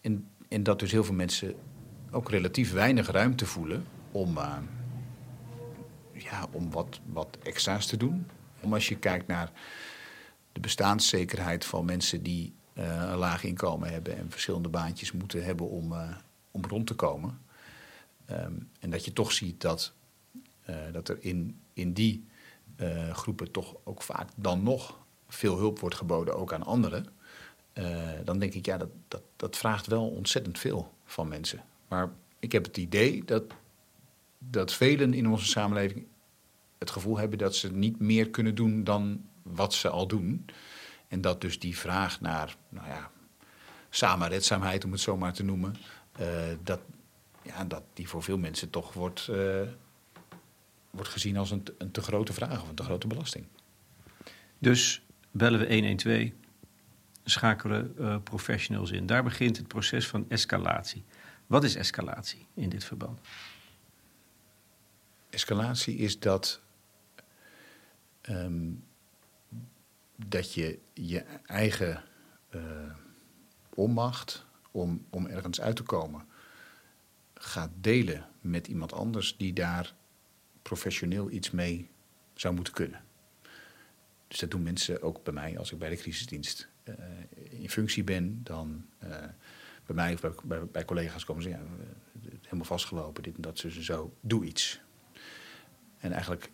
[0.00, 1.54] En, en dat dus heel veel mensen
[2.10, 4.56] ook relatief weinig ruimte voelen om, uh,
[6.12, 8.26] ja, om wat, wat extra's te doen.
[8.60, 9.52] Om als je kijkt naar
[10.52, 15.68] de bestaanszekerheid van mensen die uh, een laag inkomen hebben en verschillende baantjes moeten hebben
[15.68, 16.16] om, uh,
[16.50, 17.40] om rond te komen.
[18.30, 19.92] Um, en dat je toch ziet dat,
[20.92, 22.24] dat er in, in die
[23.12, 27.06] groepen toch ook vaak dan nog veel hulp wordt geboden, ook aan anderen.
[27.74, 31.62] Uh, dan denk ik, ja, dat, dat, dat vraagt wel ontzettend veel van mensen.
[31.88, 33.44] Maar ik heb het idee dat,
[34.38, 36.06] dat velen in onze samenleving
[36.78, 40.46] het gevoel hebben dat ze niet meer kunnen doen dan wat ze al doen.
[41.08, 43.10] En dat dus die vraag naar, nou ja,
[43.90, 45.76] samenredzaamheid, om het zo maar te noemen,
[46.20, 46.26] uh,
[46.62, 46.80] dat,
[47.42, 49.30] ja, dat die voor veel mensen toch wordt,
[50.92, 53.46] wordt gezien als een, een te grote vraag of een te grote belasting.
[54.58, 56.30] Dus bellen we 112
[57.24, 59.06] schakelen uh, professionals in.
[59.06, 61.04] Daar begint het proces van escalatie.
[61.46, 63.20] Wat is escalatie in dit verband?
[65.30, 66.60] Escalatie is dat,
[68.22, 68.84] um,
[70.16, 72.02] dat je je eigen
[72.50, 72.62] uh,
[73.74, 76.26] onmacht om, om ergens uit te komen
[77.34, 79.94] gaat delen met iemand anders die daar
[80.62, 81.88] professioneel iets mee
[82.34, 83.04] zou moeten kunnen.
[84.28, 86.94] Dus dat doen mensen ook bij mij als ik bij de crisisdienst uh,
[87.50, 89.08] in functie ben, dan uh,
[89.86, 91.60] bij mij of bij, bij, collega's komen ze ja,
[92.42, 94.80] helemaal vastgelopen, dit en dat, zo, zo, doe iets.
[95.98, 96.50] En eigenlijk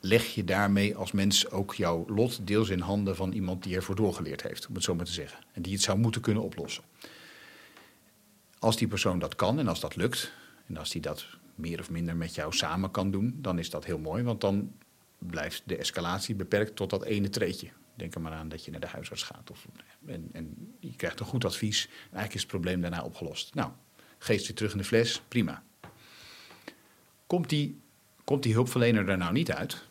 [0.00, 3.96] leg je daarmee als mens ook jouw lot deels in handen van iemand die ervoor
[3.96, 5.38] doorgeleerd heeft, om het zo maar te zeggen.
[5.52, 6.84] En die het zou moeten kunnen oplossen.
[8.58, 10.32] Als die persoon dat kan en als dat lukt,
[10.66, 11.26] en als die dat
[11.60, 14.72] meer of minder met jou samen kan doen, dan is dat heel mooi, want dan
[15.18, 17.68] blijft de escalatie beperkt tot dat ene treetje.
[17.94, 19.50] Denk er maar aan dat je naar de huisarts gaat.
[19.50, 19.66] Of,
[20.06, 21.84] en, en je krijgt een goed advies.
[21.86, 23.54] En eigenlijk is het probleem daarna opgelost.
[23.54, 23.70] Nou,
[24.18, 25.62] geest weer terug in de fles, prima.
[27.26, 27.80] Komt die,
[28.24, 29.88] komt die hulpverlener daar nou niet uit,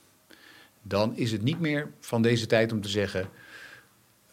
[0.82, 3.30] dan is het niet meer van deze tijd om te zeggen: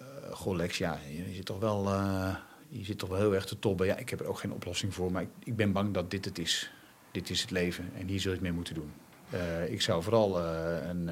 [0.01, 1.87] uh, Goh, Lex, ja, je zit toch wel.
[1.87, 2.37] Uh,
[2.69, 3.87] je zit toch wel heel erg te tobben.
[3.87, 6.25] Ja, ik heb er ook geen oplossing voor, maar ik, ik ben bang dat dit
[6.25, 6.71] het is.
[7.17, 8.93] Dit is het leven en hier zul je het mee moeten doen.
[9.35, 11.11] Uh, ik zou vooral een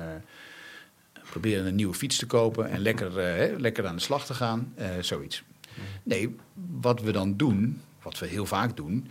[1.31, 4.75] proberen een nieuwe fiets te kopen en lekker, uh, lekker aan de slag te gaan.
[5.01, 5.43] Zoiets.
[6.03, 6.37] Nee,
[6.81, 9.09] wat we dan doen, wat we heel vaak doen,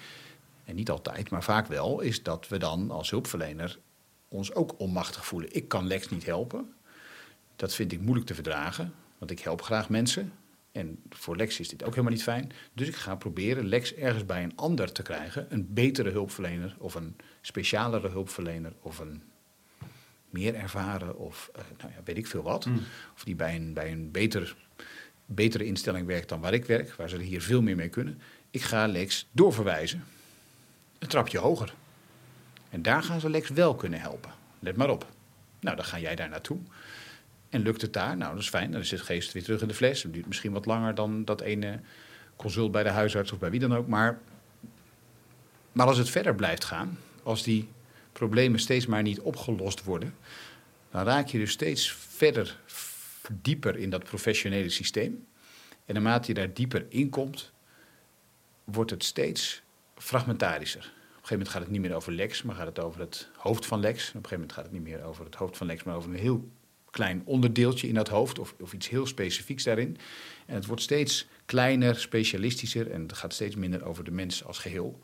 [0.65, 3.79] en niet altijd, maar vaak wel, is dat we dan als hulpverlener
[4.27, 5.55] ons ook onmachtig voelen.
[5.55, 6.73] Ik kan Lex niet helpen.
[7.55, 10.31] Dat vind ik moeilijk te verdragen, want ik help graag mensen.
[10.73, 12.51] En voor Lex is dit ook helemaal niet fijn.
[12.73, 15.45] Dus ik ga proberen Lex ergens bij een ander te krijgen.
[15.49, 19.23] Een betere hulpverlener of een specialere hulpverlener of een
[20.29, 22.65] meer ervaren of uh, nou ja, weet ik veel wat.
[22.65, 22.81] Mm.
[23.15, 24.55] Of die bij een, bij een beter,
[25.25, 28.21] betere instelling werkt dan waar ik werk, waar ze hier veel meer mee kunnen.
[28.51, 30.03] Ik ga Lex doorverwijzen.
[30.99, 31.73] Een trapje hoger.
[32.69, 34.31] En daar gaan ze Lex wel kunnen helpen.
[34.59, 35.07] Let maar op.
[35.59, 36.59] Nou, dan ga jij daar naartoe.
[37.53, 38.17] En lukt het daar?
[38.17, 38.71] Nou, dat is fijn.
[38.71, 40.03] Dan is het geest weer terug in de fles.
[40.03, 41.79] Het duurt misschien wat langer dan dat ene
[42.35, 43.87] consult bij de huisarts of bij wie dan ook.
[43.87, 44.19] Maar,
[45.71, 47.69] maar als het verder blijft gaan, als die
[48.11, 50.15] problemen steeds maar niet opgelost worden,
[50.91, 52.59] dan raak je dus steeds verder,
[53.31, 55.25] dieper in dat professionele systeem.
[55.85, 57.51] En naarmate je daar dieper in komt,
[58.63, 59.61] wordt het steeds
[59.95, 60.81] fragmentarischer.
[60.81, 63.29] Op een gegeven moment gaat het niet meer over Lex, maar gaat het over het
[63.37, 63.99] hoofd van Lex.
[63.99, 66.09] Op een gegeven moment gaat het niet meer over het hoofd van Lex, maar over
[66.09, 66.49] een heel
[66.93, 69.97] klein onderdeeltje in dat hoofd of, of iets heel specifieks daarin.
[70.45, 74.57] En het wordt steeds kleiner, specialistischer en het gaat steeds minder over de mens als
[74.59, 74.99] geheel,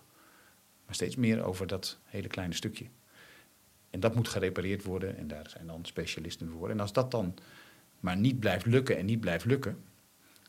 [0.85, 2.85] maar steeds meer over dat hele kleine stukje.
[3.89, 6.69] En dat moet gerepareerd worden en daar zijn dan specialisten voor.
[6.69, 7.35] En als dat dan
[7.99, 9.83] maar niet blijft lukken en niet blijft lukken,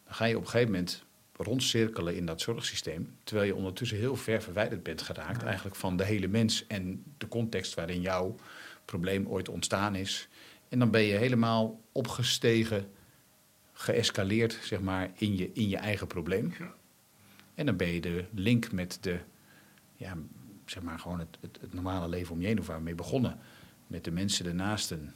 [0.05, 1.05] dan ga je op een gegeven moment
[1.37, 6.05] rondcirkelen in dat zorgsysteem, terwijl je ondertussen heel ver verwijderd bent geraakt eigenlijk van de
[6.05, 8.37] hele mens en de context waarin jouw
[8.85, 10.29] probleem ooit ontstaan is.
[10.71, 12.91] En dan ben je helemaal opgestegen,
[13.73, 16.53] geëscaleerd, zeg maar, in je, in je eigen probleem.
[17.55, 19.19] En dan ben je de link met de,
[19.97, 20.17] ja,
[20.67, 23.39] zeg maar, gewoon het, het, het normale leven om je heen of waarmee begonnen.
[23.87, 25.15] Met de mensen ernaasten,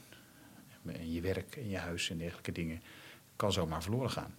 [0.85, 2.81] en je werk en je huis en dergelijke dingen,
[3.35, 4.35] kan zomaar verloren gaan.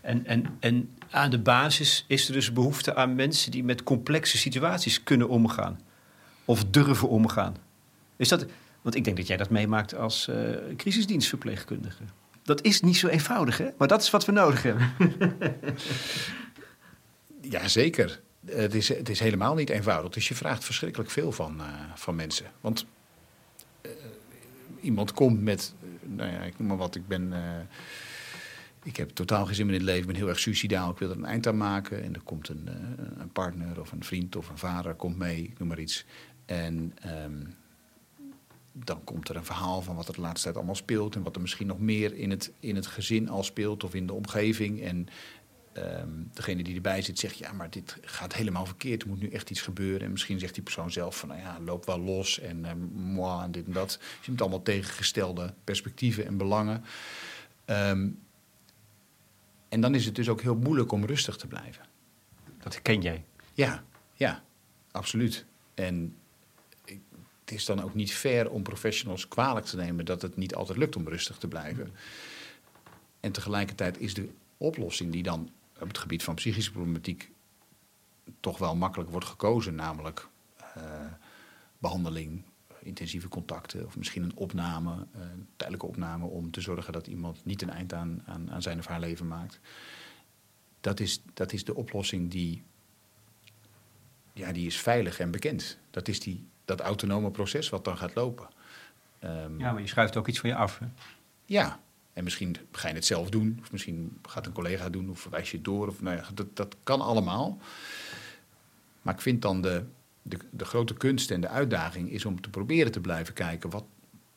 [0.00, 4.38] En, en, en aan de basis is er dus behoefte aan mensen die met complexe
[4.38, 5.80] situaties kunnen omgaan.
[6.44, 7.56] Of durven omgaan.
[8.16, 8.46] Is dat,
[8.82, 12.02] want ik denk dat jij dat meemaakt als uh, crisisdienstverpleegkundige.
[12.42, 13.68] Dat is niet zo eenvoudig, hè?
[13.78, 14.92] Maar dat is wat we nodig hebben.
[17.54, 18.20] ja, zeker.
[18.46, 20.12] Het is, het is helemaal niet eenvoudig.
[20.12, 22.46] Dus je vraagt verschrikkelijk veel van, uh, van mensen.
[22.60, 22.86] Want
[23.82, 23.90] uh,
[24.80, 27.32] iemand komt met, nou ja, ik noem maar wat, ik ben
[28.82, 30.98] ik heb totaal geen zin meer in het leven, ik ben heel erg suicidaal, ik
[30.98, 32.02] wil er een eind aan maken.
[32.02, 32.68] En er komt een,
[33.18, 36.04] een partner of een vriend of een vader komt mee, noem maar iets.
[36.46, 37.54] En um,
[38.84, 41.14] dan komt er een verhaal van wat er de laatste tijd allemaal speelt.
[41.14, 44.06] En wat er misschien nog meer in het, in het gezin al speelt of in
[44.06, 44.82] de omgeving.
[44.82, 45.08] En
[45.74, 49.02] um, degene die erbij zit zegt, ja, maar dit gaat helemaal verkeerd.
[49.02, 50.00] Er moet nu echt iets gebeuren.
[50.00, 53.44] En misschien zegt die persoon zelf van, nou ja, loop wel los en uh, moi
[53.44, 53.88] en dit en dat.
[53.88, 56.84] Dus je hebt allemaal tegengestelde perspectieven en belangen.
[57.66, 58.18] Um,
[59.68, 61.84] en dan is het dus ook heel moeilijk om rustig te blijven.
[62.58, 63.24] Dat ken jij?
[63.52, 64.42] Ja, ja,
[64.90, 65.44] absoluut.
[65.74, 66.16] En
[67.50, 70.78] het is dan ook niet fair om professionals kwalijk te nemen dat het niet altijd
[70.78, 71.92] lukt om rustig te blijven.
[73.20, 77.30] En tegelijkertijd is de oplossing die dan op het gebied van psychische problematiek
[78.40, 80.28] toch wel makkelijk wordt gekozen, namelijk
[80.76, 80.82] uh,
[81.78, 82.44] behandeling,
[82.82, 87.44] intensieve contacten of misschien een opname, een eh, tijdelijke opname om te zorgen dat iemand
[87.44, 89.60] niet een eind aan, aan, aan zijn of haar leven maakt.
[90.80, 92.62] Dat is, dat is de oplossing die,
[94.32, 95.78] ja, die is veilig en bekend.
[95.90, 98.48] Dat is die dat autonome proces wat dan gaat lopen.
[99.24, 100.78] Um, ja, maar je schuift ook iets van je af.
[100.78, 100.86] Hè?
[101.44, 101.80] Ja,
[102.12, 105.50] en misschien ga je het zelf doen, of misschien gaat een collega doen, of verwijs
[105.50, 105.88] je het door.
[105.88, 107.58] Of, nou ja, dat, dat kan allemaal.
[109.02, 109.84] Maar ik vind dan de,
[110.22, 113.84] de, de grote kunst en de uitdaging is om te proberen te blijven kijken, wat,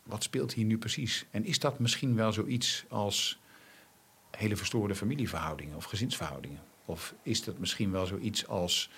[0.04, 1.26] wat speelt hier nu precies?
[1.32, 3.40] En is dat misschien wel zoiets als
[4.32, 6.62] hele verstoorde familieverhoudingen of gezinsverhoudingen?
[6.86, 8.90] Of is dat misschien wel zoiets als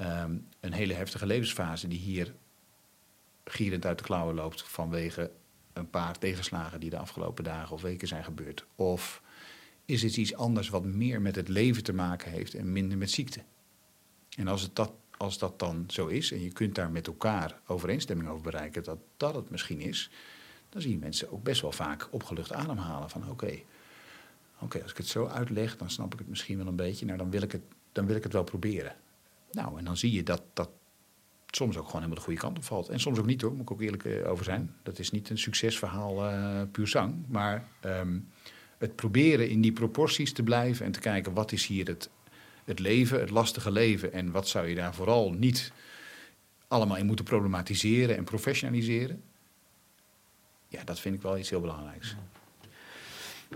[0.00, 2.34] um, een hele heftige levensfase die hier
[3.44, 5.30] gierend uit de klauwen loopt vanwege
[5.72, 8.66] een paar tegenslagen die de afgelopen dagen of weken zijn gebeurd?
[8.74, 9.22] Of
[9.84, 13.10] is het iets anders wat meer met het leven te maken heeft en minder met
[13.10, 13.40] ziekte?
[14.36, 17.60] En als, het dat, als dat dan zo is en je kunt daar met elkaar
[17.66, 20.10] overeenstemming over bereiken dat dat het misschien is,
[20.68, 23.58] dan zie je mensen ook best wel vaak opgelucht ademhalen van oké,
[24.60, 27.18] oké, als ik het zo uitleg, dan snap ik het misschien wel een beetje, nou
[27.18, 28.96] dan wil ik het, dan wil ik het wel proberen.
[29.50, 30.70] Nou, en dan zie je dat, dat
[31.56, 32.88] soms ook gewoon helemaal de goede kant op valt.
[32.88, 34.74] En soms ook niet hoor, moet ik ook eerlijk eh, over zijn.
[34.82, 37.14] Dat is niet een succesverhaal uh, puur zang.
[37.28, 38.28] Maar um,
[38.78, 42.10] het proberen in die proporties te blijven en te kijken wat is hier het,
[42.64, 44.12] het leven, het lastige leven.
[44.12, 45.72] En wat zou je daar vooral niet
[46.68, 49.22] allemaal in moeten problematiseren en professionaliseren.
[50.68, 52.14] Ja, dat vind ik wel iets heel belangrijks.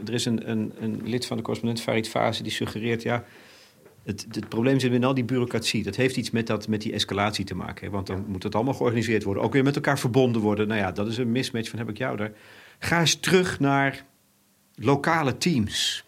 [0.07, 3.03] er is een, een, een lid van de correspondent, Farid Fase, die suggereert...
[3.03, 3.25] ja,
[4.09, 5.83] het, het, probleem zit in al die bureaucratie.
[5.83, 7.91] Dat heeft iets met, dat, met die escalatie te maken.
[7.91, 9.43] Want dan moet het allemaal georganiseerd worden.
[9.43, 10.69] Ook weer met elkaar verbonden worden.
[10.69, 12.33] Nou ja, dat is een mismatch van heb ik jou daar.
[12.79, 14.05] Ga eens terug naar
[14.75, 16.05] lokale teams.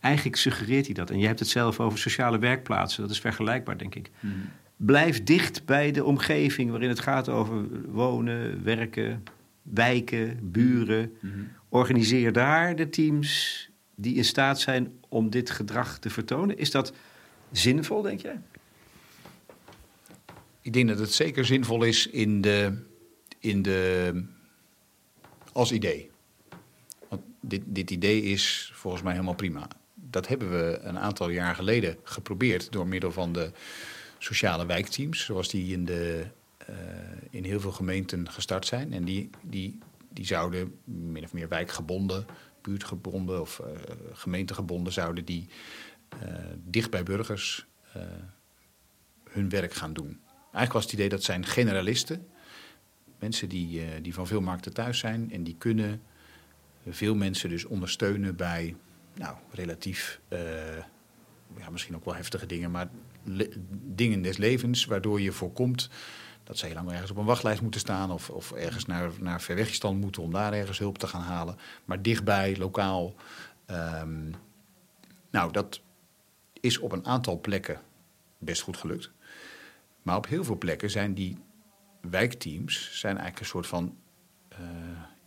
[0.00, 1.10] Eigenlijk suggereert hij dat.
[1.10, 3.02] En je hebt het zelf over sociale werkplaatsen.
[3.02, 4.10] Dat is vergelijkbaar, denk ik.
[4.20, 4.48] Hmm.
[4.76, 9.22] Blijf dicht bij de omgeving waarin het gaat over wonen, werken,
[9.62, 11.12] wijken, buren.
[11.20, 11.48] Hmm.
[11.68, 13.69] Organiseer daar de teams
[14.00, 16.58] die in staat zijn om dit gedrag te vertonen.
[16.58, 16.92] Is dat
[17.52, 18.40] zinvol, denk jij?
[20.60, 22.82] Ik denk dat het zeker zinvol is in de,
[23.38, 24.12] in de,
[25.52, 26.10] als idee.
[27.08, 29.68] Want dit, dit idee is volgens mij helemaal prima.
[29.94, 33.50] Dat hebben we een aantal jaar geleden geprobeerd door middel van de
[34.18, 36.24] sociale wijkteams, zoals die in, de,
[36.70, 36.76] uh,
[37.30, 38.92] in heel veel gemeenten gestart zijn.
[38.92, 42.26] En die, die, die zouden min of meer wijkgebonden
[42.62, 43.66] buurtgebonden of uh,
[44.12, 45.48] gemeentegebonden zouden die
[46.22, 48.02] uh, dicht bij burgers uh,
[49.30, 50.20] hun werk gaan doen.
[50.40, 52.26] Eigenlijk was het idee dat zijn generalisten,
[53.18, 56.02] mensen die, die van veel markten thuis zijn en die kunnen
[56.88, 58.76] veel mensen dus ondersteunen bij
[59.14, 60.20] nou, relatief,
[61.58, 62.90] ja, misschien ook wel heftige dingen, maar
[63.84, 65.90] dingen des levens waardoor je voorkomt
[66.50, 69.40] dat ze heel lang ergens op een wachtlijst moeten staan of, of ergens naar, naar
[69.40, 71.56] verwegstand moeten om daar ergens hulp te gaan halen.
[71.84, 73.14] Maar dichtbij, lokaal.
[73.66, 74.34] Um,
[75.30, 75.80] nou, dat
[76.60, 77.80] is op een aantal plekken
[78.38, 79.10] best goed gelukt.
[80.02, 81.38] Maar op heel veel plekken zijn die
[82.00, 83.96] wijkteams zijn eigenlijk een soort van
[84.52, 84.58] uh,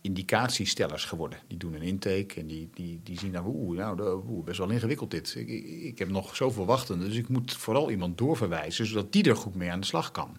[0.04, 1.38] indicatiestellers geworden.
[1.46, 5.10] Die doen een intake en die, die, die zien dan, oeh, nou, best wel ingewikkeld
[5.10, 5.34] dit.
[5.34, 9.36] Ik, ik, heb nog zoveel wachtenden, dus ik moet vooral iemand doorverwijzen, zodat die er
[9.36, 10.36] goed mee aan de slag kan.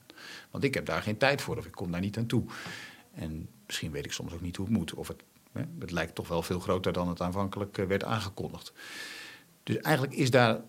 [0.51, 2.43] Want ik heb daar geen tijd voor of ik kom daar niet aan toe.
[3.13, 4.93] En misschien weet ik soms ook niet hoe het moet.
[4.93, 8.73] Of het, hè, het lijkt toch wel veel groter dan het aanvankelijk eh, werd aangekondigd.
[9.63, 10.61] Dus eigenlijk is daar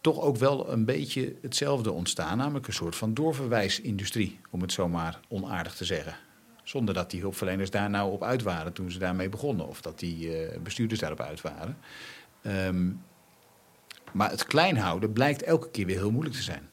[0.00, 2.38] toch ook wel een beetje hetzelfde ontstaan.
[2.38, 6.16] Namelijk een soort van doorverwijsindustrie, om het zomaar onaardig te zeggen.
[6.62, 9.68] Zonder dat die hulpverleners daar nou op uit waren toen ze daarmee begonnen.
[9.68, 11.78] Of dat die uh, bestuurders daarop uit waren.
[12.46, 13.02] Um,
[14.12, 16.68] maar het klein houden blijkt elke keer weer heel moeilijk te zijn.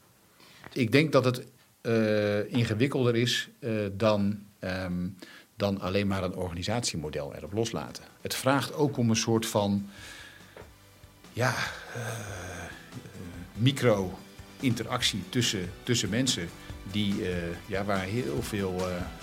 [0.74, 1.46] Ik denk dat het
[1.82, 5.18] uh, ingewikkelder is uh, dan, um,
[5.56, 8.04] dan alleen maar een organisatiemodel erop loslaten.
[8.22, 9.90] Het vraagt ook om een soort van
[11.34, 11.56] ja,
[13.54, 16.50] micro-interactie tussen, tussen mensen
[16.92, 18.74] die, eh, ja, waar heel veel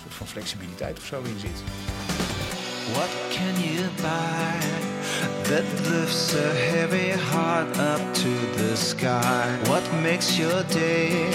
[0.01, 1.61] soort van flexibiliteit of zo in zit.
[2.93, 4.59] What can you buy
[5.43, 9.45] that lifts a heavy heart up to the sky?
[9.67, 11.29] What makes your day?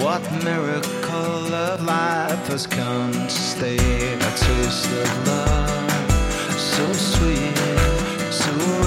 [0.00, 3.76] What miracle of life has come to stay?
[4.14, 6.10] A taste of love,
[6.56, 7.58] so sweet,
[8.30, 8.81] so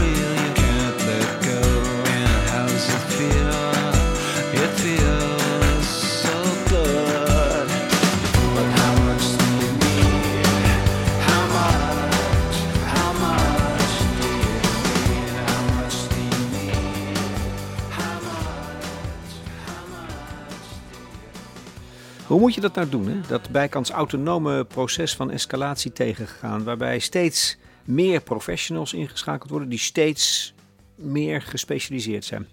[22.35, 23.07] Hoe moet je dat nou doen?
[23.07, 23.21] Hè?
[23.27, 30.53] Dat bijkans autonome proces van escalatie tegengegaan, waarbij steeds meer professionals ingeschakeld worden die steeds
[30.95, 32.47] meer gespecialiseerd zijn.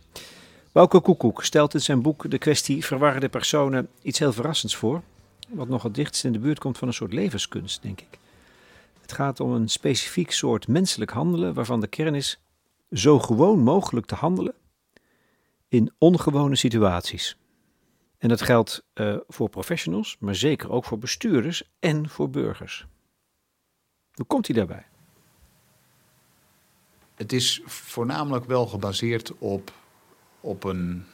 [0.72, 5.02] Bouke Koekoek stelt in zijn boek de kwestie verwarde personen iets heel verrassends voor,
[5.48, 8.18] wat nog het dichtst in de buurt komt van een soort levenskunst, denk ik.
[9.00, 12.40] Het gaat om een specifiek soort menselijk handelen waarvan de kern is
[12.90, 14.54] zo gewoon mogelijk te handelen
[15.68, 17.36] in ongewone situaties.
[18.22, 22.86] En dat geldt uh, voor professionals, maar zeker ook voor bestuurders en voor burgers.
[24.12, 24.86] Hoe komt hij daarbij?
[27.14, 29.72] Het is voornamelijk wel gebaseerd op,
[30.40, 31.06] op een,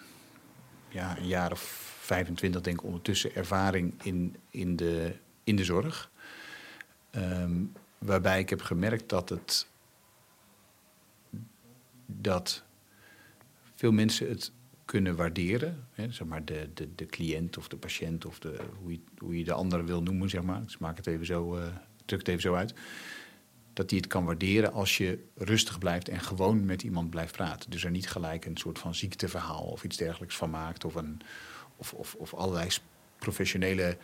[0.89, 1.61] ja, een jaar of
[2.01, 6.11] 25, denk ik, ondertussen ervaring in, in, de, in de zorg.
[7.11, 9.69] Um, waarbij ik heb gemerkt dat het
[12.07, 12.65] dat
[13.75, 14.53] veel mensen het
[14.89, 15.86] kunnen waarderen.
[15.93, 19.39] Hè, zeg maar de, de, de cliënt of de patiënt of de, hoe, je, hoe
[19.39, 20.62] je de andere wil noemen, zeg maar.
[20.64, 21.66] Dus maak het even zo, uh,
[22.05, 22.74] druk het even zo uit.
[23.72, 27.70] Dat die het kan waarderen als je rustig blijft en gewoon met iemand blijft praten.
[27.70, 30.84] Dus er niet gelijk een soort van ziekteverhaal of iets dergelijks van maakt.
[30.84, 31.20] Of, een,
[31.76, 32.68] of, of, of allerlei
[33.18, 33.97] professionele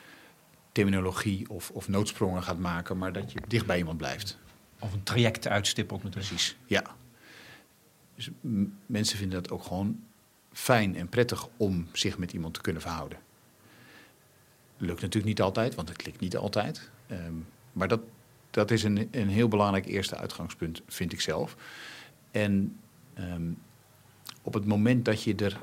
[0.73, 4.39] terminologie of, of noodsprongen gaat maken, maar dat je dicht bij iemand blijft.
[4.79, 6.29] Of een traject uitstippelt natuurlijk.
[6.29, 6.97] Precies, ja.
[8.15, 8.31] Dus
[8.87, 10.01] mensen vinden dat ook gewoon
[10.55, 13.19] fijn en prettig om zich met iemand te kunnen verhouden.
[14.77, 16.91] Lukt natuurlijk niet altijd, want het klikt niet altijd.
[17.11, 18.01] Um, maar dat,
[18.51, 21.57] dat is een, een heel belangrijk eerste uitgangspunt, vind ik zelf.
[22.31, 22.79] En
[23.15, 23.53] ehm,
[24.43, 25.61] op het moment dat je, er,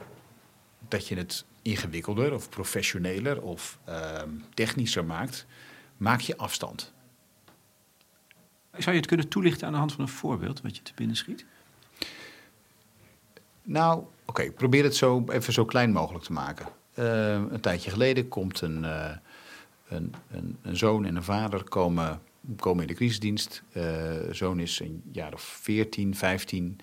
[0.88, 5.46] dat je het ingewikkelder of professioneler of ehm, technischer maakt,
[5.98, 6.94] maak je afstand.
[8.72, 11.16] Zou je het kunnen toelichten aan de hand van een voorbeeld wat je te binnen
[11.16, 11.46] schiet?
[13.64, 16.66] Nou, oké, probeer het zo even zo klein mogelijk te maken.
[16.96, 19.10] Uh, een tijdje geleden komt een, uh,
[19.88, 22.22] een, een, een, zoon en een vader komen,
[22.56, 23.64] komen in de crisisdienst.
[23.74, 26.80] De zoon is een jaar of 14, 15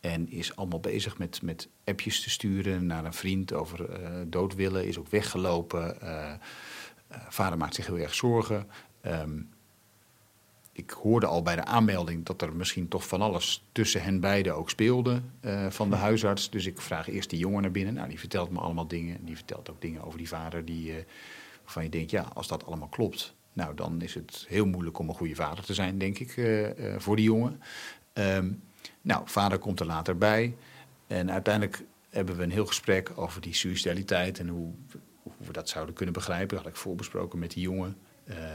[0.00, 3.86] en is allemaal bezig met, met appjes te sturen naar een vriend over
[4.30, 4.86] dood willen.
[4.86, 5.96] Is ook weggelopen.
[7.28, 8.66] vader maakt zich heel erg zorgen.
[9.06, 9.48] Um,
[10.78, 14.54] ik hoorde al bij de aanmelding dat er misschien toch van alles tussen hen beiden
[14.54, 16.50] ook speelde uh, van de huisarts.
[16.50, 17.94] Dus ik vraag eerst die jongen naar binnen.
[17.94, 19.24] Nou, die vertelt me allemaal dingen.
[19.24, 20.96] Die vertelt ook dingen over die vader die, uh,
[21.62, 25.08] waarvan je denkt, ja, als dat allemaal klopt, nou, dan is het heel moeilijk om
[25.08, 26.68] een goede vader te zijn, denk ik, uh,
[26.98, 27.60] voor die jongen.
[28.12, 28.62] Um,
[29.02, 30.56] nou, vader komt er later bij.
[31.06, 34.72] En uiteindelijk hebben we een heel gesprek over die suicidaliteit en hoe,
[35.22, 36.56] hoe we dat zouden kunnen begrijpen.
[36.56, 37.96] Dat had ik voorbesproken met die jongen.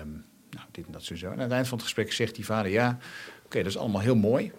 [0.01, 1.14] Um, nou, dit en dat zo.
[1.16, 2.97] En aan het eind van het gesprek zegt die vader: Ja,
[3.45, 4.51] oké, dat is allemaal heel mooi.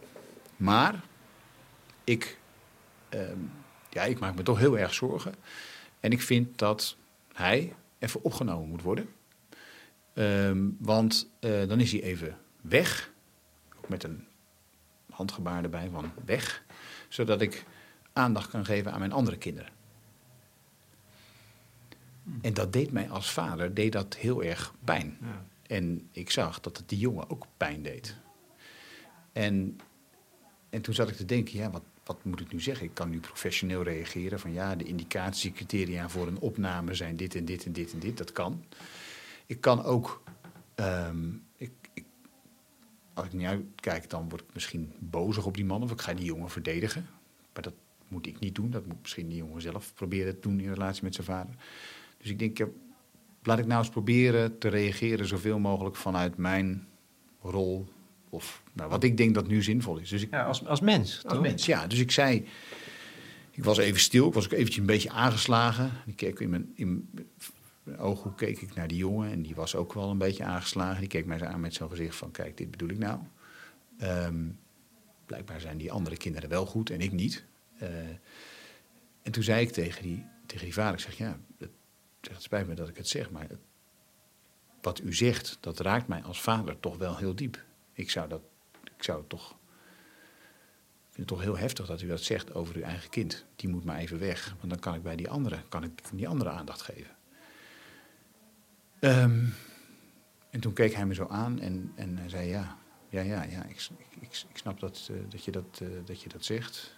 [0.57, 1.01] Maar
[2.05, 2.39] ik,
[3.09, 3.39] ehm,
[3.91, 5.35] ja, ik maak me toch heel erg zorgen.
[6.01, 6.97] En ik vind dat
[7.33, 9.09] hij even opgenomen moet worden.
[10.15, 13.11] Ehm, want uh, dan is hij even weg.
[13.77, 14.27] Ook met een
[15.11, 16.63] handgebaar erbij van weg.
[17.09, 17.65] Zodat ik
[18.13, 19.73] aandacht kan geven aan mijn andere kinderen.
[22.41, 25.19] En dat deed mij als vader deed dat heel erg pijn.
[25.21, 25.45] Ja.
[25.67, 28.17] En ik zag dat het die jongen ook pijn deed.
[29.33, 29.81] En,
[30.71, 32.87] en toen zat ik te denken, ja, wat, wat moet ik nu zeggen?
[32.87, 37.45] Ik kan nu professioneel reageren van ja, de indicatiecriteria voor een opname zijn dit en
[37.45, 38.17] dit en dit en dit.
[38.17, 38.65] Dat kan.
[39.47, 40.23] Ik kan ook,
[40.75, 42.05] um, ik, ik,
[43.15, 46.15] als ik niet uitkijk, dan word ik misschien bozig op die man of ik ga
[46.15, 47.07] die jongen verdedigen.
[47.53, 47.75] Maar dat
[48.09, 48.71] moet ik niet doen.
[48.71, 51.55] Dat moet misschien die jongen zelf proberen te doen in relatie met zijn vader.
[52.19, 52.59] Dus ik denk,
[53.47, 56.87] laat ik nou eens proberen te reageren zoveel mogelijk vanuit mijn
[57.43, 57.89] rol.
[58.29, 60.09] Of nou, wat ik denk dat nu zinvol is.
[60.09, 61.25] Dus ik, ja, als, als mens.
[61.27, 61.87] Als mens, ja.
[61.87, 62.47] Dus ik zei.
[63.51, 65.93] Ik was even stil, ik was ook eventjes een beetje aangeslagen.
[66.07, 67.09] Ik keek in mijn, in
[67.83, 71.01] mijn ooghoek keek ik naar die jongen en die was ook wel een beetje aangeslagen.
[71.01, 73.19] Die keek mij aan met zo'n gezicht van, kijk, dit bedoel ik nou.
[74.03, 74.59] Um,
[75.27, 77.45] blijkbaar zijn die andere kinderen wel goed en ik niet.
[77.83, 77.89] Uh,
[79.23, 81.39] en toen zei ik tegen die, tegen die vader, ik zeg, ja,
[82.29, 83.47] het spijt me dat ik het zeg, maar
[84.81, 87.65] wat u zegt, dat raakt mij als vader toch wel heel diep.
[87.93, 88.43] Ik zou dat,
[88.97, 92.77] ik zou het toch, ik vind het toch heel heftig dat u dat zegt over
[92.77, 93.45] uw eigen kind.
[93.57, 96.29] Die moet maar even weg, want dan kan ik bij die andere, kan ik die
[96.29, 97.17] andere aandacht geven.
[99.01, 99.55] Um,
[100.51, 103.89] en toen keek hij me zo aan en, en zei ja, ja, ja, ja ik,
[104.21, 106.97] ik, ik snap dat, uh, dat, je dat, uh, dat je dat zegt.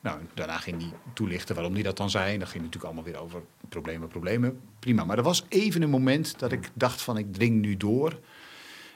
[0.00, 2.32] Nou, daarna ging hij toelichten waarom hij dat dan zei.
[2.32, 4.60] En dat ging natuurlijk allemaal weer over problemen, problemen.
[4.78, 5.04] Prima.
[5.04, 8.10] Maar er was even een moment dat ik dacht van ik dring nu door.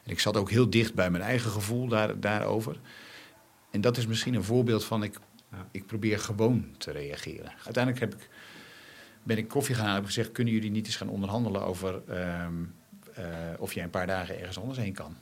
[0.03, 2.81] En ik zat ook heel dicht bij mijn eigen gevoel daar, daarover.
[3.71, 5.19] En dat is misschien een voorbeeld van ik,
[5.71, 7.53] ik probeer gewoon te reageren.
[7.65, 8.29] Uiteindelijk heb ik,
[9.23, 10.33] ben ik koffie gaan en heb gezegd...
[10.33, 12.03] kunnen jullie niet eens gaan onderhandelen over
[12.45, 12.75] um,
[13.19, 13.25] uh,
[13.59, 15.17] of jij een paar dagen ergens anders heen kan?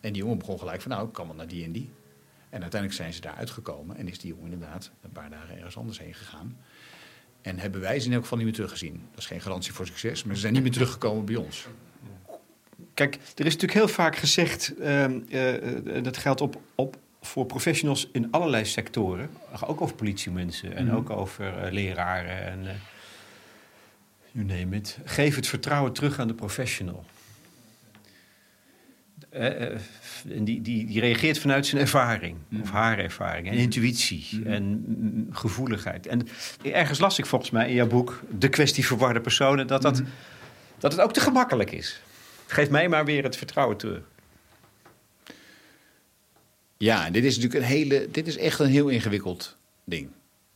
[0.00, 1.90] En die jongen begon gelijk van nou, ik kan wel naar die en die.
[2.56, 5.76] En uiteindelijk zijn ze daar uitgekomen en is die jongen inderdaad een paar dagen ergens
[5.76, 6.56] anders heen gegaan.
[7.42, 9.02] En hebben wij ze in elk geval niet meer teruggezien.
[9.10, 11.66] Dat is geen garantie voor succes, maar ze zijn niet meer teruggekomen bij ons.
[12.94, 18.08] Kijk, er is natuurlijk heel vaak gezegd, uh, uh, dat geldt op, op, voor professionals
[18.12, 19.30] in allerlei sectoren.
[19.66, 20.94] Ook over politiemensen en mm.
[20.94, 22.80] ook over uh, leraren en
[24.30, 24.98] you name it.
[25.04, 27.04] Geef het vertrouwen terug aan de professional.
[29.38, 29.76] Uh,
[30.24, 32.60] die, die, die reageert vanuit zijn ervaring, mm.
[32.60, 33.60] of haar ervaring, en mm.
[33.60, 34.46] intuïtie mm.
[34.46, 36.06] en gevoeligheid.
[36.06, 36.28] En
[36.62, 40.02] ergens las ik volgens mij in jouw boek, De kwestie verwarde personen, dat, dat,
[40.78, 42.00] dat het ook te gemakkelijk is.
[42.46, 44.02] Geef mij maar weer het vertrouwen terug.
[46.76, 50.08] Ja, dit is natuurlijk een hele, dit is echt een heel ingewikkeld ding.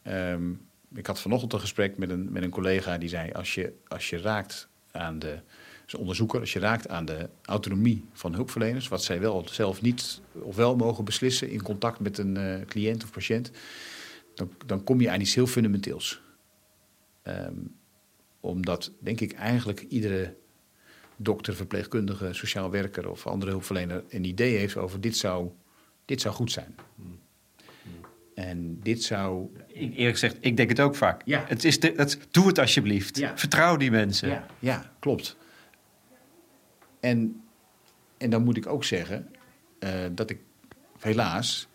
[0.07, 0.61] Um,
[0.95, 4.11] ik had vanochtend een gesprek met een, met een collega die zei: als je, als
[4.11, 5.39] je raakt aan de
[5.91, 10.21] dus onderzoeker, als je raakt aan de autonomie van hulpverleners, wat zij wel zelf niet
[10.33, 13.51] of wel mogen beslissen in contact met een uh, cliënt of patiënt,
[14.35, 16.21] dan, dan kom je aan iets heel fundamenteels.
[17.25, 17.75] Um,
[18.41, 20.37] omdat, denk ik, eigenlijk iedere
[21.17, 25.51] dokter, verpleegkundige, sociaal werker of andere hulpverlener een idee heeft over dit zou,
[26.05, 26.75] dit zou goed zijn.
[28.35, 29.49] En dit zou.
[29.73, 31.23] Eerlijk gezegd, ik denk het ook vaak.
[31.25, 31.45] Ja.
[31.47, 33.19] Het is de, het, doe het alsjeblieft.
[33.19, 33.39] Ja.
[33.39, 34.29] Vertrouw die mensen.
[34.29, 35.37] Ja, ja klopt.
[37.01, 37.43] En
[38.21, 39.35] en dan moet ik ook zeggen
[40.13, 40.39] dat ik
[40.99, 41.69] helaas,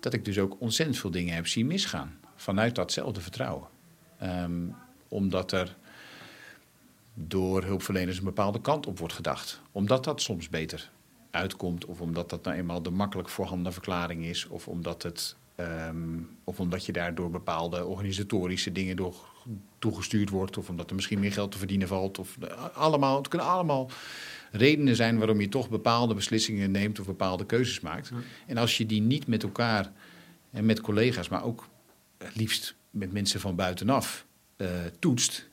[0.00, 2.18] dat ik dus ook ontzettend veel dingen heb zien misgaan.
[2.36, 3.68] Vanuit datzelfde vertrouwen.
[4.18, 4.66] Ehm,
[5.08, 5.76] omdat er
[7.14, 9.60] door hulpverleners een bepaalde kant op wordt gedacht.
[9.72, 10.90] Omdat dat soms beter
[11.30, 16.18] uitkomt, of omdat dat nou eenmaal de makkelijk voorhanden verklaring is, of omdat, het, ehm,
[16.44, 19.14] of omdat je daardoor bepaalde organisatorische dingen door
[19.78, 22.18] toegestuurd wordt, of omdat er misschien meer geld te verdienen valt.
[22.18, 22.38] Of,
[22.74, 23.90] allemaal, het kunnen allemaal
[24.50, 28.10] redenen zijn waarom je toch bepaalde beslissingen neemt of bepaalde keuzes maakt.
[28.46, 29.92] En als je die niet met elkaar
[30.50, 31.68] en met collega's, maar ook
[32.34, 34.26] liefst met mensen van buitenaf
[34.56, 34.68] uh,
[34.98, 35.48] toetst,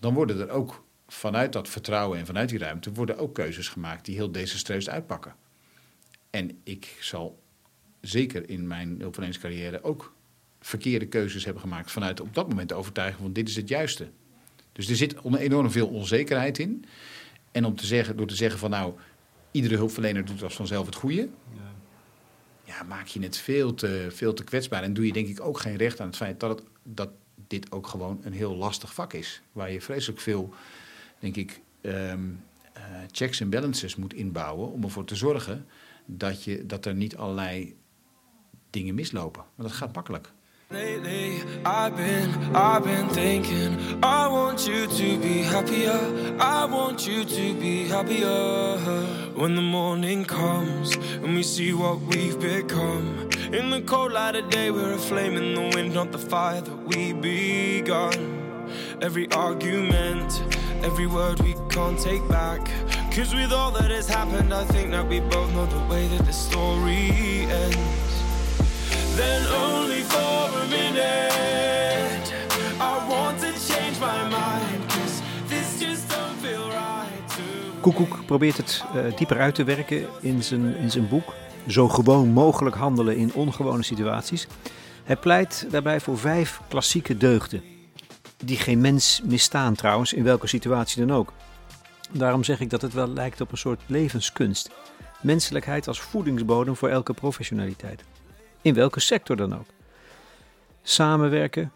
[0.00, 4.04] dan worden er ook vanuit dat vertrouwen en vanuit die ruimte worden ook keuzes gemaakt
[4.04, 5.34] die heel desastreus uitpakken.
[6.30, 7.42] En ik zal
[8.00, 10.14] zeker in mijn hulpverleningscarrière ook
[10.60, 14.08] verkeerde keuzes hebben gemaakt vanuit op dat moment de overtuiging van dit is het juiste.
[14.72, 16.84] Dus er zit enorm veel onzekerheid in.
[17.58, 18.94] En om te zeggen, door te zeggen van nou,
[19.50, 21.28] iedere hulpverlener doet als vanzelf het goede.
[21.54, 21.74] Ja.
[22.64, 24.82] ja, maak je het veel te, veel te kwetsbaar.
[24.82, 27.10] En doe je denk ik ook geen recht aan het feit dat, het, dat
[27.46, 29.42] dit ook gewoon een heel lastig vak is.
[29.52, 30.54] Waar je vreselijk veel,
[31.18, 32.20] denk ik, ehm,
[32.72, 35.66] eh, checks en balances moet inbouwen om ervoor te zorgen
[36.06, 37.76] dat, je, dat er niet allerlei
[38.70, 39.44] dingen mislopen.
[39.54, 40.32] Want dat gaat makkelijk.
[40.70, 46.36] Lately, I've been, I've been thinking, I want you to be happier.
[46.38, 48.76] I want you to be happier.
[49.34, 53.30] When the morning comes and we see what we've become.
[53.50, 56.60] In the cold light of day, we're a flame in the wind, not the fire
[56.60, 58.68] that we begun.
[59.00, 60.42] Every argument,
[60.84, 62.60] every word we can't take back.
[63.10, 66.26] Cause with all that has happened, I think that we both know the way that
[66.26, 67.08] the story
[67.48, 68.22] ends.
[69.16, 70.27] then only for
[77.92, 81.34] Koekoek probeert het uh, dieper uit te werken in zijn, in zijn boek.
[81.66, 84.46] Zo gewoon mogelijk handelen in ongewone situaties.
[85.04, 87.62] Hij pleit daarbij voor vijf klassieke deugden.
[88.44, 91.32] Die geen mens misstaan trouwens, in welke situatie dan ook.
[92.10, 94.70] Daarom zeg ik dat het wel lijkt op een soort levenskunst.
[95.20, 98.04] Menselijkheid als voedingsbodem voor elke professionaliteit.
[98.62, 99.66] In welke sector dan ook.
[100.82, 101.72] Samenwerken,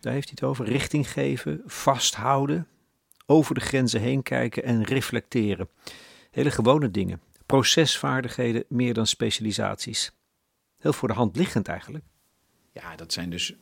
[0.00, 0.64] daar heeft hij het over.
[0.66, 2.66] Richting geven, vasthouden,
[3.26, 5.68] over de grenzen heen kijken en reflecteren.
[6.30, 7.20] Hele gewone dingen.
[7.46, 10.12] Procesvaardigheden meer dan specialisaties.
[10.78, 12.04] Heel voor de hand liggend eigenlijk.
[12.72, 13.54] Ja, dat zijn dus.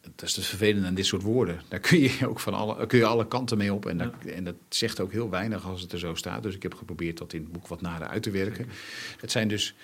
[0.00, 1.60] Dat is het vervelende aan dit soort woorden.
[1.68, 3.86] Daar kun je ook van alle, kun je alle kanten mee op.
[3.86, 6.42] En dat, en dat zegt ook heel weinig als het er zo staat.
[6.42, 8.68] Dus ik heb geprobeerd dat in het boek wat nader uit te werken.
[9.20, 9.74] Het zijn dus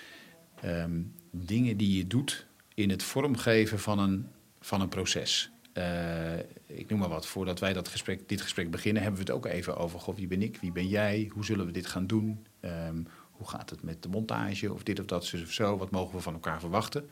[0.65, 1.01] Ehm,
[1.31, 4.27] dingen die je doet in het vormgeven van een,
[4.59, 5.51] van een proces.
[5.77, 9.35] Uh, ik noem maar wat, voordat wij dat gesprek, dit gesprek beginnen, hebben we het
[9.35, 12.07] ook even over: goh, wie ben ik, wie ben jij, hoe zullen we dit gaan
[12.07, 12.45] doen?
[12.61, 15.77] Um, hoe gaat het met de montage of dit of dat, of zo?
[15.77, 17.09] Wat mogen we van elkaar verwachten?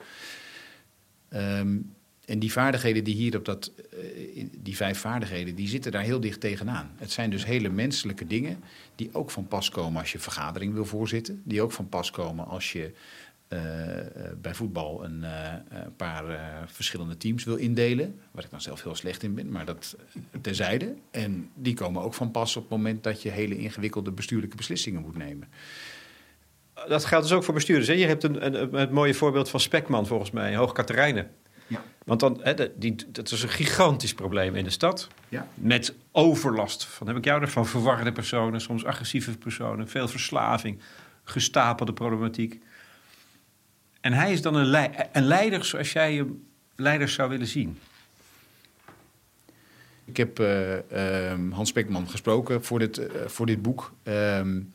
[1.34, 1.94] Um,
[2.26, 6.20] en die vaardigheden die hier op dat, uh, die vijf vaardigheden, die zitten daar heel
[6.20, 6.92] dicht tegenaan.
[6.96, 8.64] Het zijn dus hele menselijke dingen
[8.96, 11.42] die ook van pas komen als je vergadering wil voorzitten.
[11.46, 12.94] Die ook van pas komen als je
[13.48, 14.06] eh, eh,
[14.42, 16.24] bij voetbal een, eh, een paar
[16.66, 18.20] verschillende teams wil indelen.
[18.32, 19.96] Waar ik dan zelf heel slecht in ben, maar dat
[20.42, 20.96] terzijde.
[21.12, 25.02] En die komen ook van pas op het moment dat je hele ingewikkelde bestuurlijke beslissingen
[25.02, 25.48] moet nemen.
[26.88, 27.88] Dat geldt dus ook voor bestuurders.
[27.88, 27.94] Hè?
[27.94, 31.32] Je hebt een, een, een, mooie voorbeeld van Spekman volgens mij, Hoog Katerijnen.
[31.68, 31.84] Ja.
[32.06, 35.08] Want dan, hè, die, dat is een gigantisch probleem in de stad.
[35.30, 35.48] Ja.
[35.54, 40.80] Met overlast van, heb ik jou er, van verwarde personen, soms agressieve personen, veel verslaving,
[41.24, 42.62] gestapelde problematiek.
[44.04, 46.40] En hij is dan een, een leider zoals jij je
[46.76, 47.78] leiders zou willen zien.
[50.06, 53.94] Ik heb uh, Hans Spekman gesproken voor dit, uh, voor dit boek.
[54.04, 54.72] Um,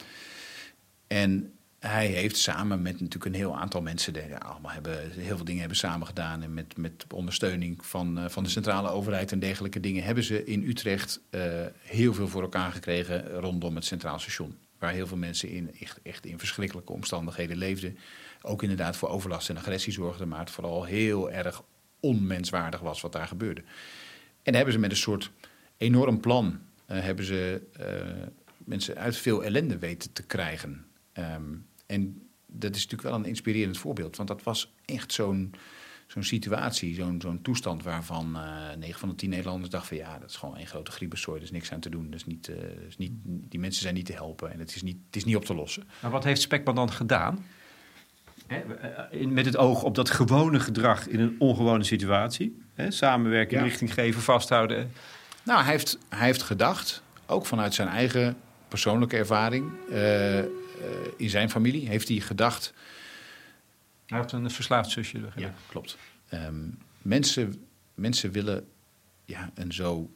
[1.07, 5.45] en hij heeft samen met natuurlijk een heel aantal mensen, die allemaal hebben, heel veel
[5.45, 6.43] dingen hebben samen gedaan.
[6.43, 10.45] En met, met ondersteuning van, uh, van de centrale overheid en dergelijke dingen, hebben ze
[10.45, 11.21] in Utrecht
[11.83, 14.59] heel veel voor elkaar gekregen rondom het Centraal Station.
[14.79, 17.99] Waar heel veel mensen in, echt, echt in verschrikkelijke omstandigheden leefden
[18.43, 21.63] ook inderdaad voor overlast en agressie zorgde, maar het vooral heel erg
[22.01, 23.63] onmenswaardig was wat daar gebeurde.
[24.43, 25.31] En hebben ze met een soort
[25.77, 26.59] enorm plan
[26.91, 28.27] uh, hebben ze uh,
[28.59, 30.87] mensen uit veel ellende weten te krijgen.
[31.19, 35.55] Um, en dat is natuurlijk wel een inspirerend voorbeeld, want dat was echt zo'n
[36.07, 40.07] zo'n situatie, zo'n zo'n toestand waarvan uh, eh, 9 van de 10 Nederlanders dachten van
[40.07, 42.11] ja, dat is gewoon een grote griepessooi, er is niks aan te doen.
[42.11, 42.51] Dus niet,
[42.89, 45.37] is niet, die mensen zijn niet te helpen en het is niet, het is niet
[45.37, 45.89] op te lossen.
[46.03, 47.45] Maar wat heeft Spekman dan gedaan?
[48.49, 52.63] Hè, met het oog op dat gewone gedrag in een ongewone situatie.
[52.75, 54.93] Hè, samenwerken, richting geven, vasthouden.
[55.45, 58.37] Nou, hij heeft, hij heeft gedacht, ook vanuit zijn eigen
[58.69, 60.39] persoonlijke ervaring, uh,
[61.17, 62.75] in zijn familie heeft hij gedacht.
[64.07, 65.19] Hij heeft een verslaafd zusje.
[65.37, 65.97] Ja, klopt.
[66.29, 66.55] Ehm,
[67.03, 68.69] mensen, mensen willen
[69.25, 70.11] ja, een zo,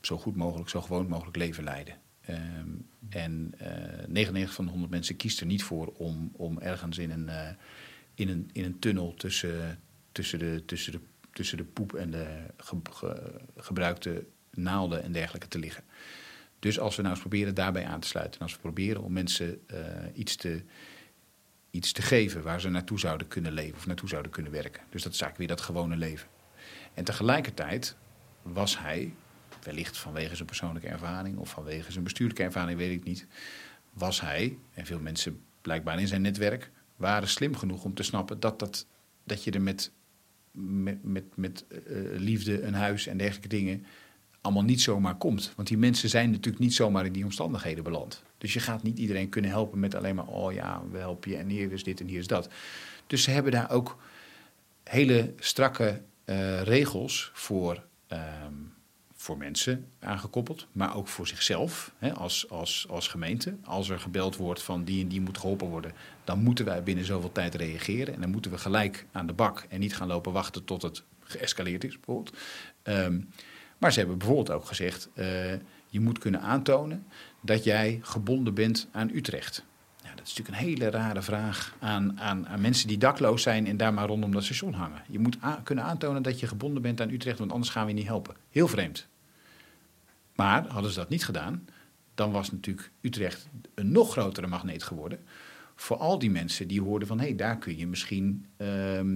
[0.00, 1.94] zo goed mogelijk, zo gewoon mogelijk leven leiden.
[2.28, 2.68] Ehm,
[3.08, 6.98] en uh, eh, 99 van de 100 mensen kiest er niet voor om, om ergens
[6.98, 7.48] in een, uh,
[8.14, 9.80] in een, in een tunnel tussen,
[10.12, 11.00] tussen, de, tussen, de,
[11.32, 12.26] tussen de poep en de
[13.56, 15.84] gebruikte naalden en dergelijke te liggen.
[16.58, 19.12] Dus als we nou eens proberen daarbij aan te sluiten, en als we proberen om
[19.12, 19.78] mensen uh,
[20.14, 20.62] iets, te,
[21.70, 24.82] iets te geven waar ze naartoe zouden kunnen leven of naartoe zouden kunnen werken.
[24.90, 26.28] Dus dat is eigenlijk weer dat gewone leven.
[26.94, 27.96] En tegelijkertijd
[28.42, 29.14] was hij,
[29.68, 33.26] wellicht vanwege zijn persoonlijke ervaring of vanwege zijn bestuurlijke ervaring, weet ik niet,
[33.92, 38.40] was hij, en veel mensen blijkbaar in zijn netwerk, waren slim genoeg om te snappen
[38.40, 38.86] dat, dat,
[39.24, 39.92] dat je er met,
[40.52, 43.84] met, met, met uh, liefde, een huis en dergelijke dingen
[44.40, 45.52] allemaal niet zomaar komt.
[45.56, 48.22] Want die mensen zijn natuurlijk niet zomaar in die omstandigheden beland.
[48.38, 51.36] Dus je gaat niet iedereen kunnen helpen met alleen maar, oh ja, we helpen je
[51.36, 52.48] en hier is dit en hier is dat.
[53.06, 53.98] Dus ze hebben daar ook
[54.84, 58.76] hele strakke uh, regels voor, um,
[59.28, 63.56] voor mensen aangekoppeld, maar ook voor zichzelf hè, als, als, als gemeente.
[63.64, 65.92] Als er gebeld wordt van die en die moet geholpen worden,
[66.24, 68.14] dan moeten wij binnen zoveel tijd reageren.
[68.14, 71.02] En dan moeten we gelijk aan de bak en niet gaan lopen wachten tot het
[71.20, 72.36] geëscaleerd is, bijvoorbeeld.
[72.82, 73.28] Um,
[73.78, 75.24] maar ze hebben bijvoorbeeld ook gezegd: uh,
[75.86, 77.06] je moet kunnen aantonen
[77.40, 79.64] dat jij gebonden bent aan Utrecht.
[80.02, 83.66] Nou, dat is natuurlijk een hele rare vraag aan, aan, aan, mensen die dakloos zijn
[83.66, 85.02] en daar maar rondom dat station hangen.
[85.08, 87.98] Je moet kunnen aantonen dat je gebonden bent aan Utrecht, want anders gaan we je
[87.98, 88.34] niet helpen.
[88.50, 89.08] Heel vreemd.
[90.38, 91.68] Maar hadden ze dat niet gedaan,
[92.14, 95.18] dan was natuurlijk Utrecht een nog grotere magneet geworden.
[95.74, 99.10] Voor al die mensen die hoorden van hé, hey, daar kun je misschien uh, uh,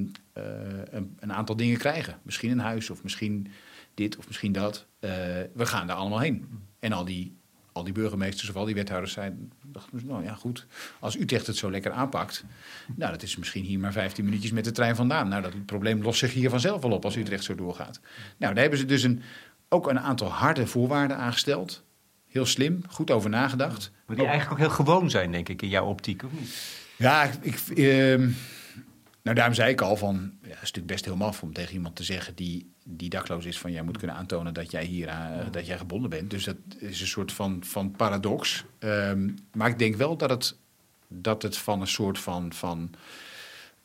[1.19, 2.19] een, aantal dingen krijgen.
[2.23, 3.47] Misschien een huis of misschien
[3.95, 4.87] dit of misschien dat.
[5.01, 5.11] Uh,
[5.53, 6.49] we gaan daar allemaal heen.
[6.79, 7.37] En al die,
[7.73, 9.53] al die burgemeesters of al die wethouders zeiden,
[10.05, 10.67] nou ja goed,
[11.01, 12.45] als Utrecht het zo lekker aanpakt,
[12.95, 15.29] nou dat is misschien hier maar 15 minuutjes met de trein vandaan.
[15.29, 18.01] Nou dat probleem lost zich hier vanzelf wel op als Utrecht zo doorgaat.
[18.37, 19.23] Nou daar hebben ze dus een,
[19.73, 21.83] ook een aantal harde voorwaarden aangesteld.
[22.29, 23.91] Heel slim, goed over nagedacht.
[24.07, 26.81] Maar die eigenlijk ook heel gewoon zijn, denk ik, in jouw optiek, of niet?
[26.97, 28.17] Ja, ik, uh,
[29.23, 31.75] nou, daarom zei ik al van, ja, het is natuurlijk best heel maf om tegen
[31.75, 35.09] iemand te zeggen die, die dakloos is, van jij moet kunnen aantonen dat jij hier
[35.09, 36.31] uh, dat jij gebonden bent.
[36.31, 38.65] Dus dat is een soort van, van paradox.
[38.79, 40.57] Um, maar ik denk wel dat het,
[41.09, 42.91] dat het van een soort van, van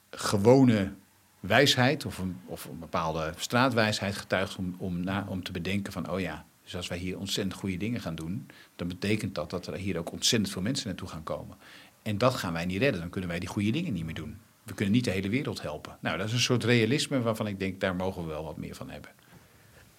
[0.09, 0.91] gewone
[1.39, 6.11] wijsheid of een, of een bepaalde straatwijsheid getuigt om, om, na, om te bedenken van,
[6.11, 9.67] oh ja, dus als wij hier ontzettend goede dingen gaan doen, dan betekent dat dat
[9.67, 11.57] er hier ook ontzettend veel mensen naartoe gaan komen.
[12.01, 14.37] En dat gaan wij niet redden, dan kunnen wij die goede dingen niet meer doen
[14.67, 15.97] we kunnen niet de hele wereld helpen.
[16.01, 18.75] Nou, dat is een soort realisme waarvan ik denk, daar mogen we wel wat meer
[18.75, 19.11] van hebben.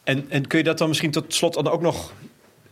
[0.05, 2.13] En, en kun je dat dan misschien tot slot dan ook nog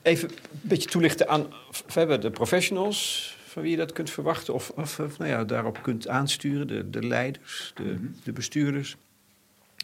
[0.02, 1.46] even een beetje toelichten aan
[1.92, 6.08] hebben de professionals van wie je dat kunt verwachten, of, of, nou ja, daarop kunt
[6.08, 8.06] aansturen, de, de leiders, de, mhm.
[8.24, 8.96] de bestuurders,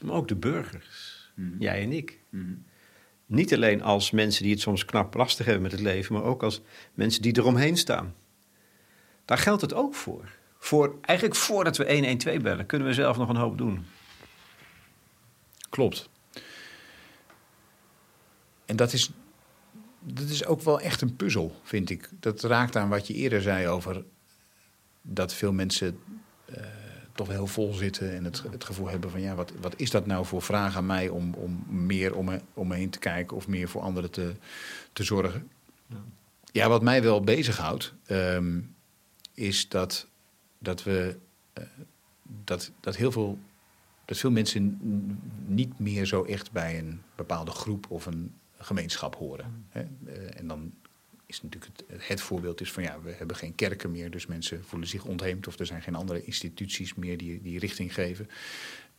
[0.03, 1.59] maar ook de burgers, mhm.
[1.59, 2.19] jij en ik.
[2.29, 2.53] Mhm.
[3.27, 6.43] Niet alleen als mensen die het soms knap lastig hebben met het leven, maar ook
[6.43, 6.63] als
[6.95, 8.15] mensen die eromheen staan.
[9.25, 10.29] Daar geldt het ook voor
[10.65, 13.87] voor, eigenlijk voordat we 112 bellen, kunnen we zelf nog een hoop doen.
[15.71, 16.09] Klopt.
[18.65, 19.11] En dat is,
[20.05, 22.09] dat is ook wel echt een puzzel, vind ik.
[22.21, 24.05] Dat raakt aan wat je eerder zei over
[25.03, 25.99] dat veel mensen
[26.51, 26.57] uh,
[27.13, 30.07] toch heel vol zitten en het, het gevoel hebben van ja, wat, wat is dat
[30.07, 33.37] nou voor vraag aan mij om, om meer om me, om me heen te kijken
[33.37, 34.35] of meer voor anderen te,
[34.93, 35.51] te zorgen.
[35.87, 35.97] Ja,
[36.53, 38.75] ja wat mij wel bezighoudt, um,
[39.35, 40.07] is dat
[40.59, 41.17] dat we
[41.59, 41.65] uh,
[42.45, 43.39] dat, dat heel veel
[44.05, 44.79] dat veel mensen
[45.47, 48.35] niet meer zo echt bij een bepaalde groep of een
[48.65, 49.47] gemeenschap horen.
[49.47, 49.65] Mm.
[49.69, 49.83] Hè?
[50.07, 50.73] Uh, en dan
[51.27, 54.65] is natuurlijk het, het, voorbeeld is van ja, we hebben geen kerken meer, dus mensen
[54.65, 58.29] voelen zich ontheemd of er zijn geen andere instituties meer die, die richting geven.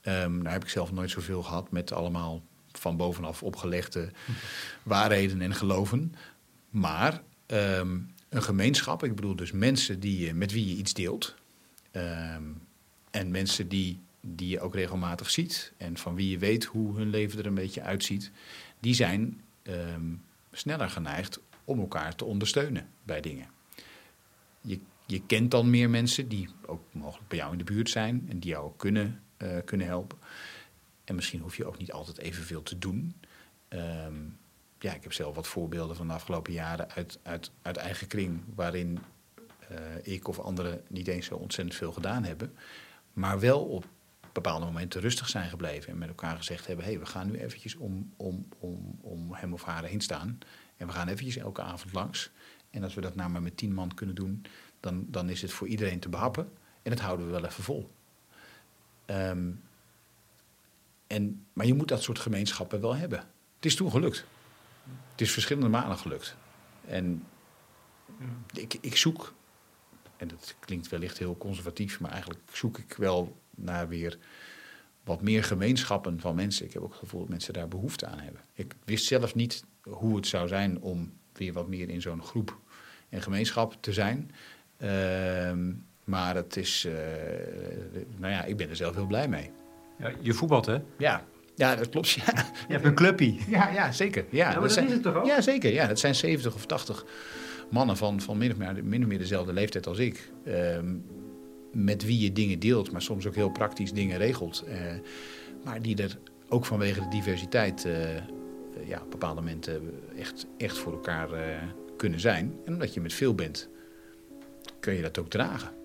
[0.05, 4.11] Um, nou heb ik zelf nooit zoveel gehad met allemaal van bovenaf opgelegde
[4.84, 6.16] waarheden en geloven.
[6.70, 11.36] Maar um, een gemeenschap, ik bedoel dus mensen die, met wie je iets deelt,
[11.93, 12.43] Ehm,
[13.11, 17.09] en mensen die, die je ook regelmatig ziet en van wie je weet hoe hun
[17.09, 18.32] leven er een beetje uitziet,
[18.80, 20.14] die zijn ehm,
[20.51, 23.47] sneller geneigd om elkaar te ondersteunen bij dingen.
[24.61, 28.26] Je, je kent dan meer mensen die ook mogelijk bij jou in de buurt zijn
[28.30, 30.18] en die jou ook kunnen, uh, kunnen helpen.
[31.03, 33.16] En misschien hoef je ook niet altijd evenveel te doen.
[33.70, 34.38] Um,
[34.80, 38.41] ja, ik heb zelf wat voorbeelden van de afgelopen jaren uit, uit, uit eigen kring,
[38.55, 38.99] waarin
[39.72, 42.55] uh, ik of anderen niet eens zo ontzettend veel gedaan hebben.
[43.14, 43.86] Maar wel op
[44.34, 45.92] bepaalde momenten rustig zijn gebleven.
[45.92, 49.34] En met elkaar gezegd hebben: hé, hey, we gaan nu eventjes om, om, om, om
[49.34, 50.40] hem of haar heen staan.
[50.78, 52.32] En we gaan eventjes elke avond langs.
[52.70, 54.46] En als we dat nou maar met tien man kunnen doen,
[54.80, 56.52] dan, dan is het voor iedereen te behappen.
[56.82, 57.92] En dat houden we wel even vol.
[59.06, 59.52] Ehm,
[61.08, 63.20] en, maar je moet dat soort gemeenschappen wel hebben.
[63.56, 64.26] Het is toen gelukt.
[65.12, 66.36] Het is verschillende malen gelukt.
[66.86, 67.26] En
[68.54, 69.34] ik, ik zoek,
[70.18, 74.18] en dat klinkt wellicht heel conservatief, maar eigenlijk zoek ik wel naar weer
[75.04, 76.66] wat meer gemeenschappen van mensen.
[76.66, 78.41] Ik heb ook het gevoel dat mensen daar behoefte aan hebben.
[78.54, 82.58] Ik wist zelf niet hoe het zou zijn om weer wat meer in zo'n groep
[83.10, 84.32] en gemeenschap te zijn.
[84.78, 85.72] Ehm,
[86.04, 86.93] maar het is, uh,
[88.18, 89.51] nou ja, ik ben er zelf heel blij mee.
[89.99, 90.78] Ja, je voetbalt, hè?
[90.97, 91.24] Ja,
[91.56, 92.10] ja, dat klopt.
[92.10, 92.34] Ja.
[92.68, 93.39] Je hebt een clubpie.
[93.47, 94.26] Ja, ja zeker.
[94.30, 95.26] Ja, dat, zijn, is het toch ook?
[95.26, 95.74] Ja, zeker.
[95.74, 97.06] Ja, dat zijn 70 of 80
[97.70, 100.32] mannen van, van min, of meer, min of meer dezelfde leeftijd als ik.
[100.45, 100.95] Ehm,
[101.74, 104.63] met wie je dingen deelt, maar soms ook heel praktisch dingen regelt.
[104.67, 104.74] Uh,
[105.63, 106.17] maar die er
[106.49, 107.93] ook vanwege de diversiteit uh,
[108.88, 111.30] ja, op bepaalde momenten echt, echt voor elkaar
[111.97, 112.53] kunnen zijn.
[112.65, 113.69] En omdat je met veel bent,
[114.80, 115.83] kun je dat ook dragen.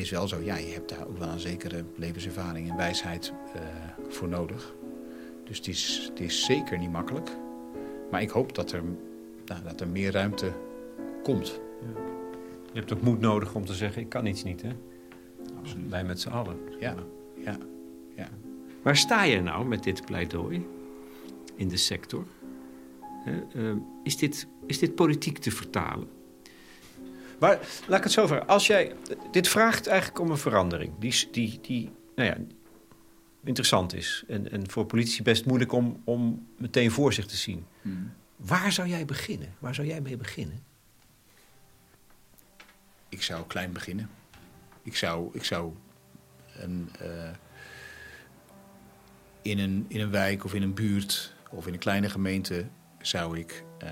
[0.00, 3.62] Is wel zo, ja, je hebt daar ook wel een zekere levenservaring en wijsheid uh,
[4.08, 4.74] voor nodig.
[5.44, 7.30] Dus het is, het is zeker niet makkelijk.
[8.10, 8.82] Maar ik hoop dat er,
[9.44, 10.52] nou, dat er meer ruimte
[11.22, 11.60] komt.
[11.80, 12.00] Ja.
[12.72, 14.70] Je hebt ook moed nodig om te zeggen, ik kan iets niet, hè?
[15.58, 15.90] Absoluut.
[15.90, 16.56] Wij met z'n allen.
[16.80, 16.94] Ja,
[17.34, 17.56] ja,
[18.16, 18.28] ja.
[18.82, 20.66] Waar sta je nou met dit pleidooi
[21.54, 22.24] in de sector?
[23.54, 23.72] Uh,
[24.02, 26.08] is, dit, is dit politiek te vertalen?
[27.40, 28.46] Maar laat ik het zo vragen.
[28.46, 28.94] Als jij,
[29.30, 32.36] dit vraagt eigenlijk om een verandering die, die, die nou ja,
[33.44, 34.24] interessant is.
[34.28, 37.66] En, en voor politici best moeilijk om, om meteen voor zich te zien.
[37.82, 38.12] Hmm.
[38.36, 39.54] Waar zou jij beginnen?
[39.58, 40.62] Waar zou jij mee beginnen?
[43.08, 44.10] Ik zou klein beginnen.
[44.82, 45.72] Ik zou, ik zou
[46.56, 47.30] een, uh,
[49.42, 52.66] in, een, in een wijk of in een buurt of in een kleine gemeente
[53.00, 53.88] zou ik uh,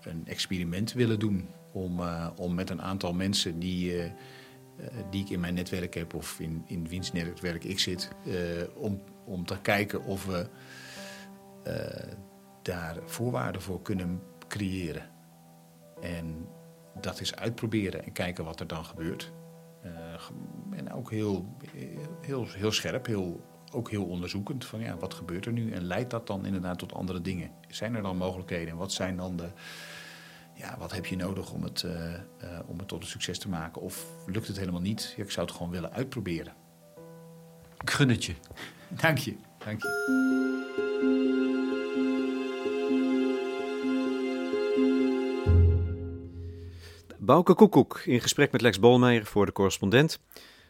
[0.00, 4.10] een experiment willen doen om, uh, om met een aantal mensen die, uh,
[5.10, 8.08] die ik in mijn netwerk heb of in, in wiens netwerk ik zit,
[8.74, 10.48] om, om te kijken of we
[12.62, 15.10] daar voorwaarden voor kunnen creëren.
[16.00, 16.48] En
[17.00, 19.32] dat is uitproberen en kijken wat er dan gebeurt.
[20.70, 21.56] en ook heel,
[22.20, 23.40] heel, heel scherp, heel,
[23.72, 26.94] ook heel onderzoekend van ja, wat gebeurt er nu en leidt dat dan inderdaad tot
[26.94, 27.50] andere dingen?
[27.68, 29.48] Zijn er dan mogelijkheden en wat zijn dan de,
[30.56, 33.48] ja, wat heb je nodig om het, uh, uh, om het tot een succes te
[33.48, 33.82] maken?
[33.82, 35.14] Of lukt het helemaal niet?
[35.16, 36.54] Ja, ik zou het gewoon willen uitproberen.
[37.80, 38.34] Ik gun het je.
[39.02, 39.36] Dank je.
[39.64, 40.14] Dank je.
[47.18, 50.18] Bouke Koekoek in gesprek met Lex Bolmeijer voor de correspondent.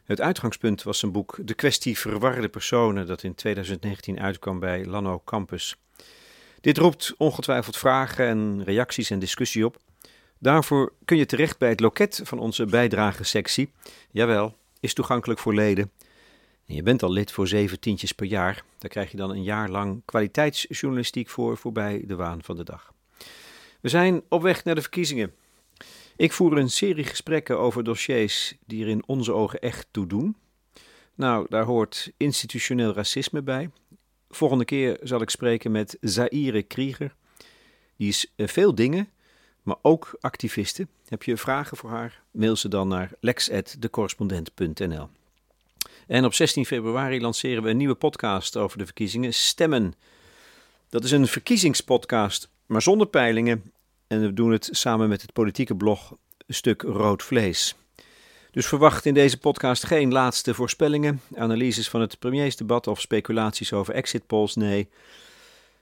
[0.05, 5.23] Het uitgangspunt was zijn boek De kwestie verwarde personen, dat in 2019 uitkwam bij Lano
[5.25, 5.77] Campus.
[6.61, 9.79] Dit roept ongetwijfeld vragen en reacties en discussie op.
[10.39, 13.71] Daarvoor kun je terecht bij het loket van onze bijdragesectie.
[14.11, 15.91] Jawel, is toegankelijk voor leden.
[16.67, 18.65] En je bent al lid voor zeven tientjes per jaar.
[18.79, 22.93] Daar krijg je dan een jaar lang kwaliteitsjournalistiek voor voorbij de waan van de dag.
[23.81, 25.35] We zijn op weg naar de verkiezingen.
[26.17, 30.37] Ik voer een serie gesprekken over dossiers die er in onze ogen echt toe doen.
[31.15, 33.71] Nou, daar hoort institutioneel racisme bij,
[34.37, 37.15] Volgende keer zal ik spreken met Zaire Krieger.
[37.97, 39.09] Die is eh, veel dingen,
[39.63, 40.87] maar ook activiste.
[41.09, 42.23] Heb je vragen voor haar?
[42.31, 45.09] Mail ze dan naar lex.decorrespondent.nl.
[46.07, 49.95] En op 16 februari lanceren we een nieuwe podcast over de verkiezingen Stemmen.
[50.89, 53.73] Dat is een verkiezingspodcast, maar zonder peilingen.
[54.07, 56.17] En we doen het samen met het politieke blog
[56.49, 57.77] Stuk Rood Vlees.
[58.57, 63.95] Dus verwacht in deze podcast geen laatste voorspellingen, analyses van het premiersdebat of speculaties over
[63.95, 64.55] exit polls.
[64.55, 64.89] Nee,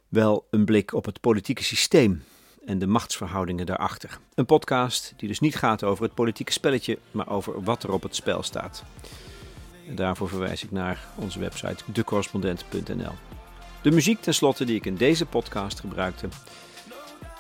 [0.09, 2.25] wel een blik op het politieke systeem
[2.67, 4.19] en de machtsverhoudingen daarachter.
[4.35, 8.03] Een podcast die dus niet gaat over het politieke spelletje, maar over wat er op
[8.03, 8.85] het spel staat.
[9.89, 13.13] En daarvoor verwijs ik naar onze website decorrespondent.nl.
[13.83, 16.29] De muziek tenslotte die ik in deze podcast gebruikte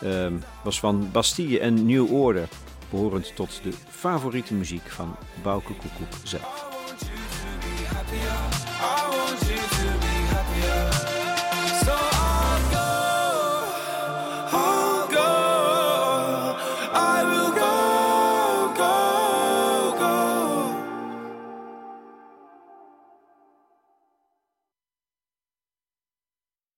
[0.04, 2.48] um, was van Bastille en New Order
[2.94, 6.72] behorend tot de favoriete muziek van Bouke Koekoek zelf.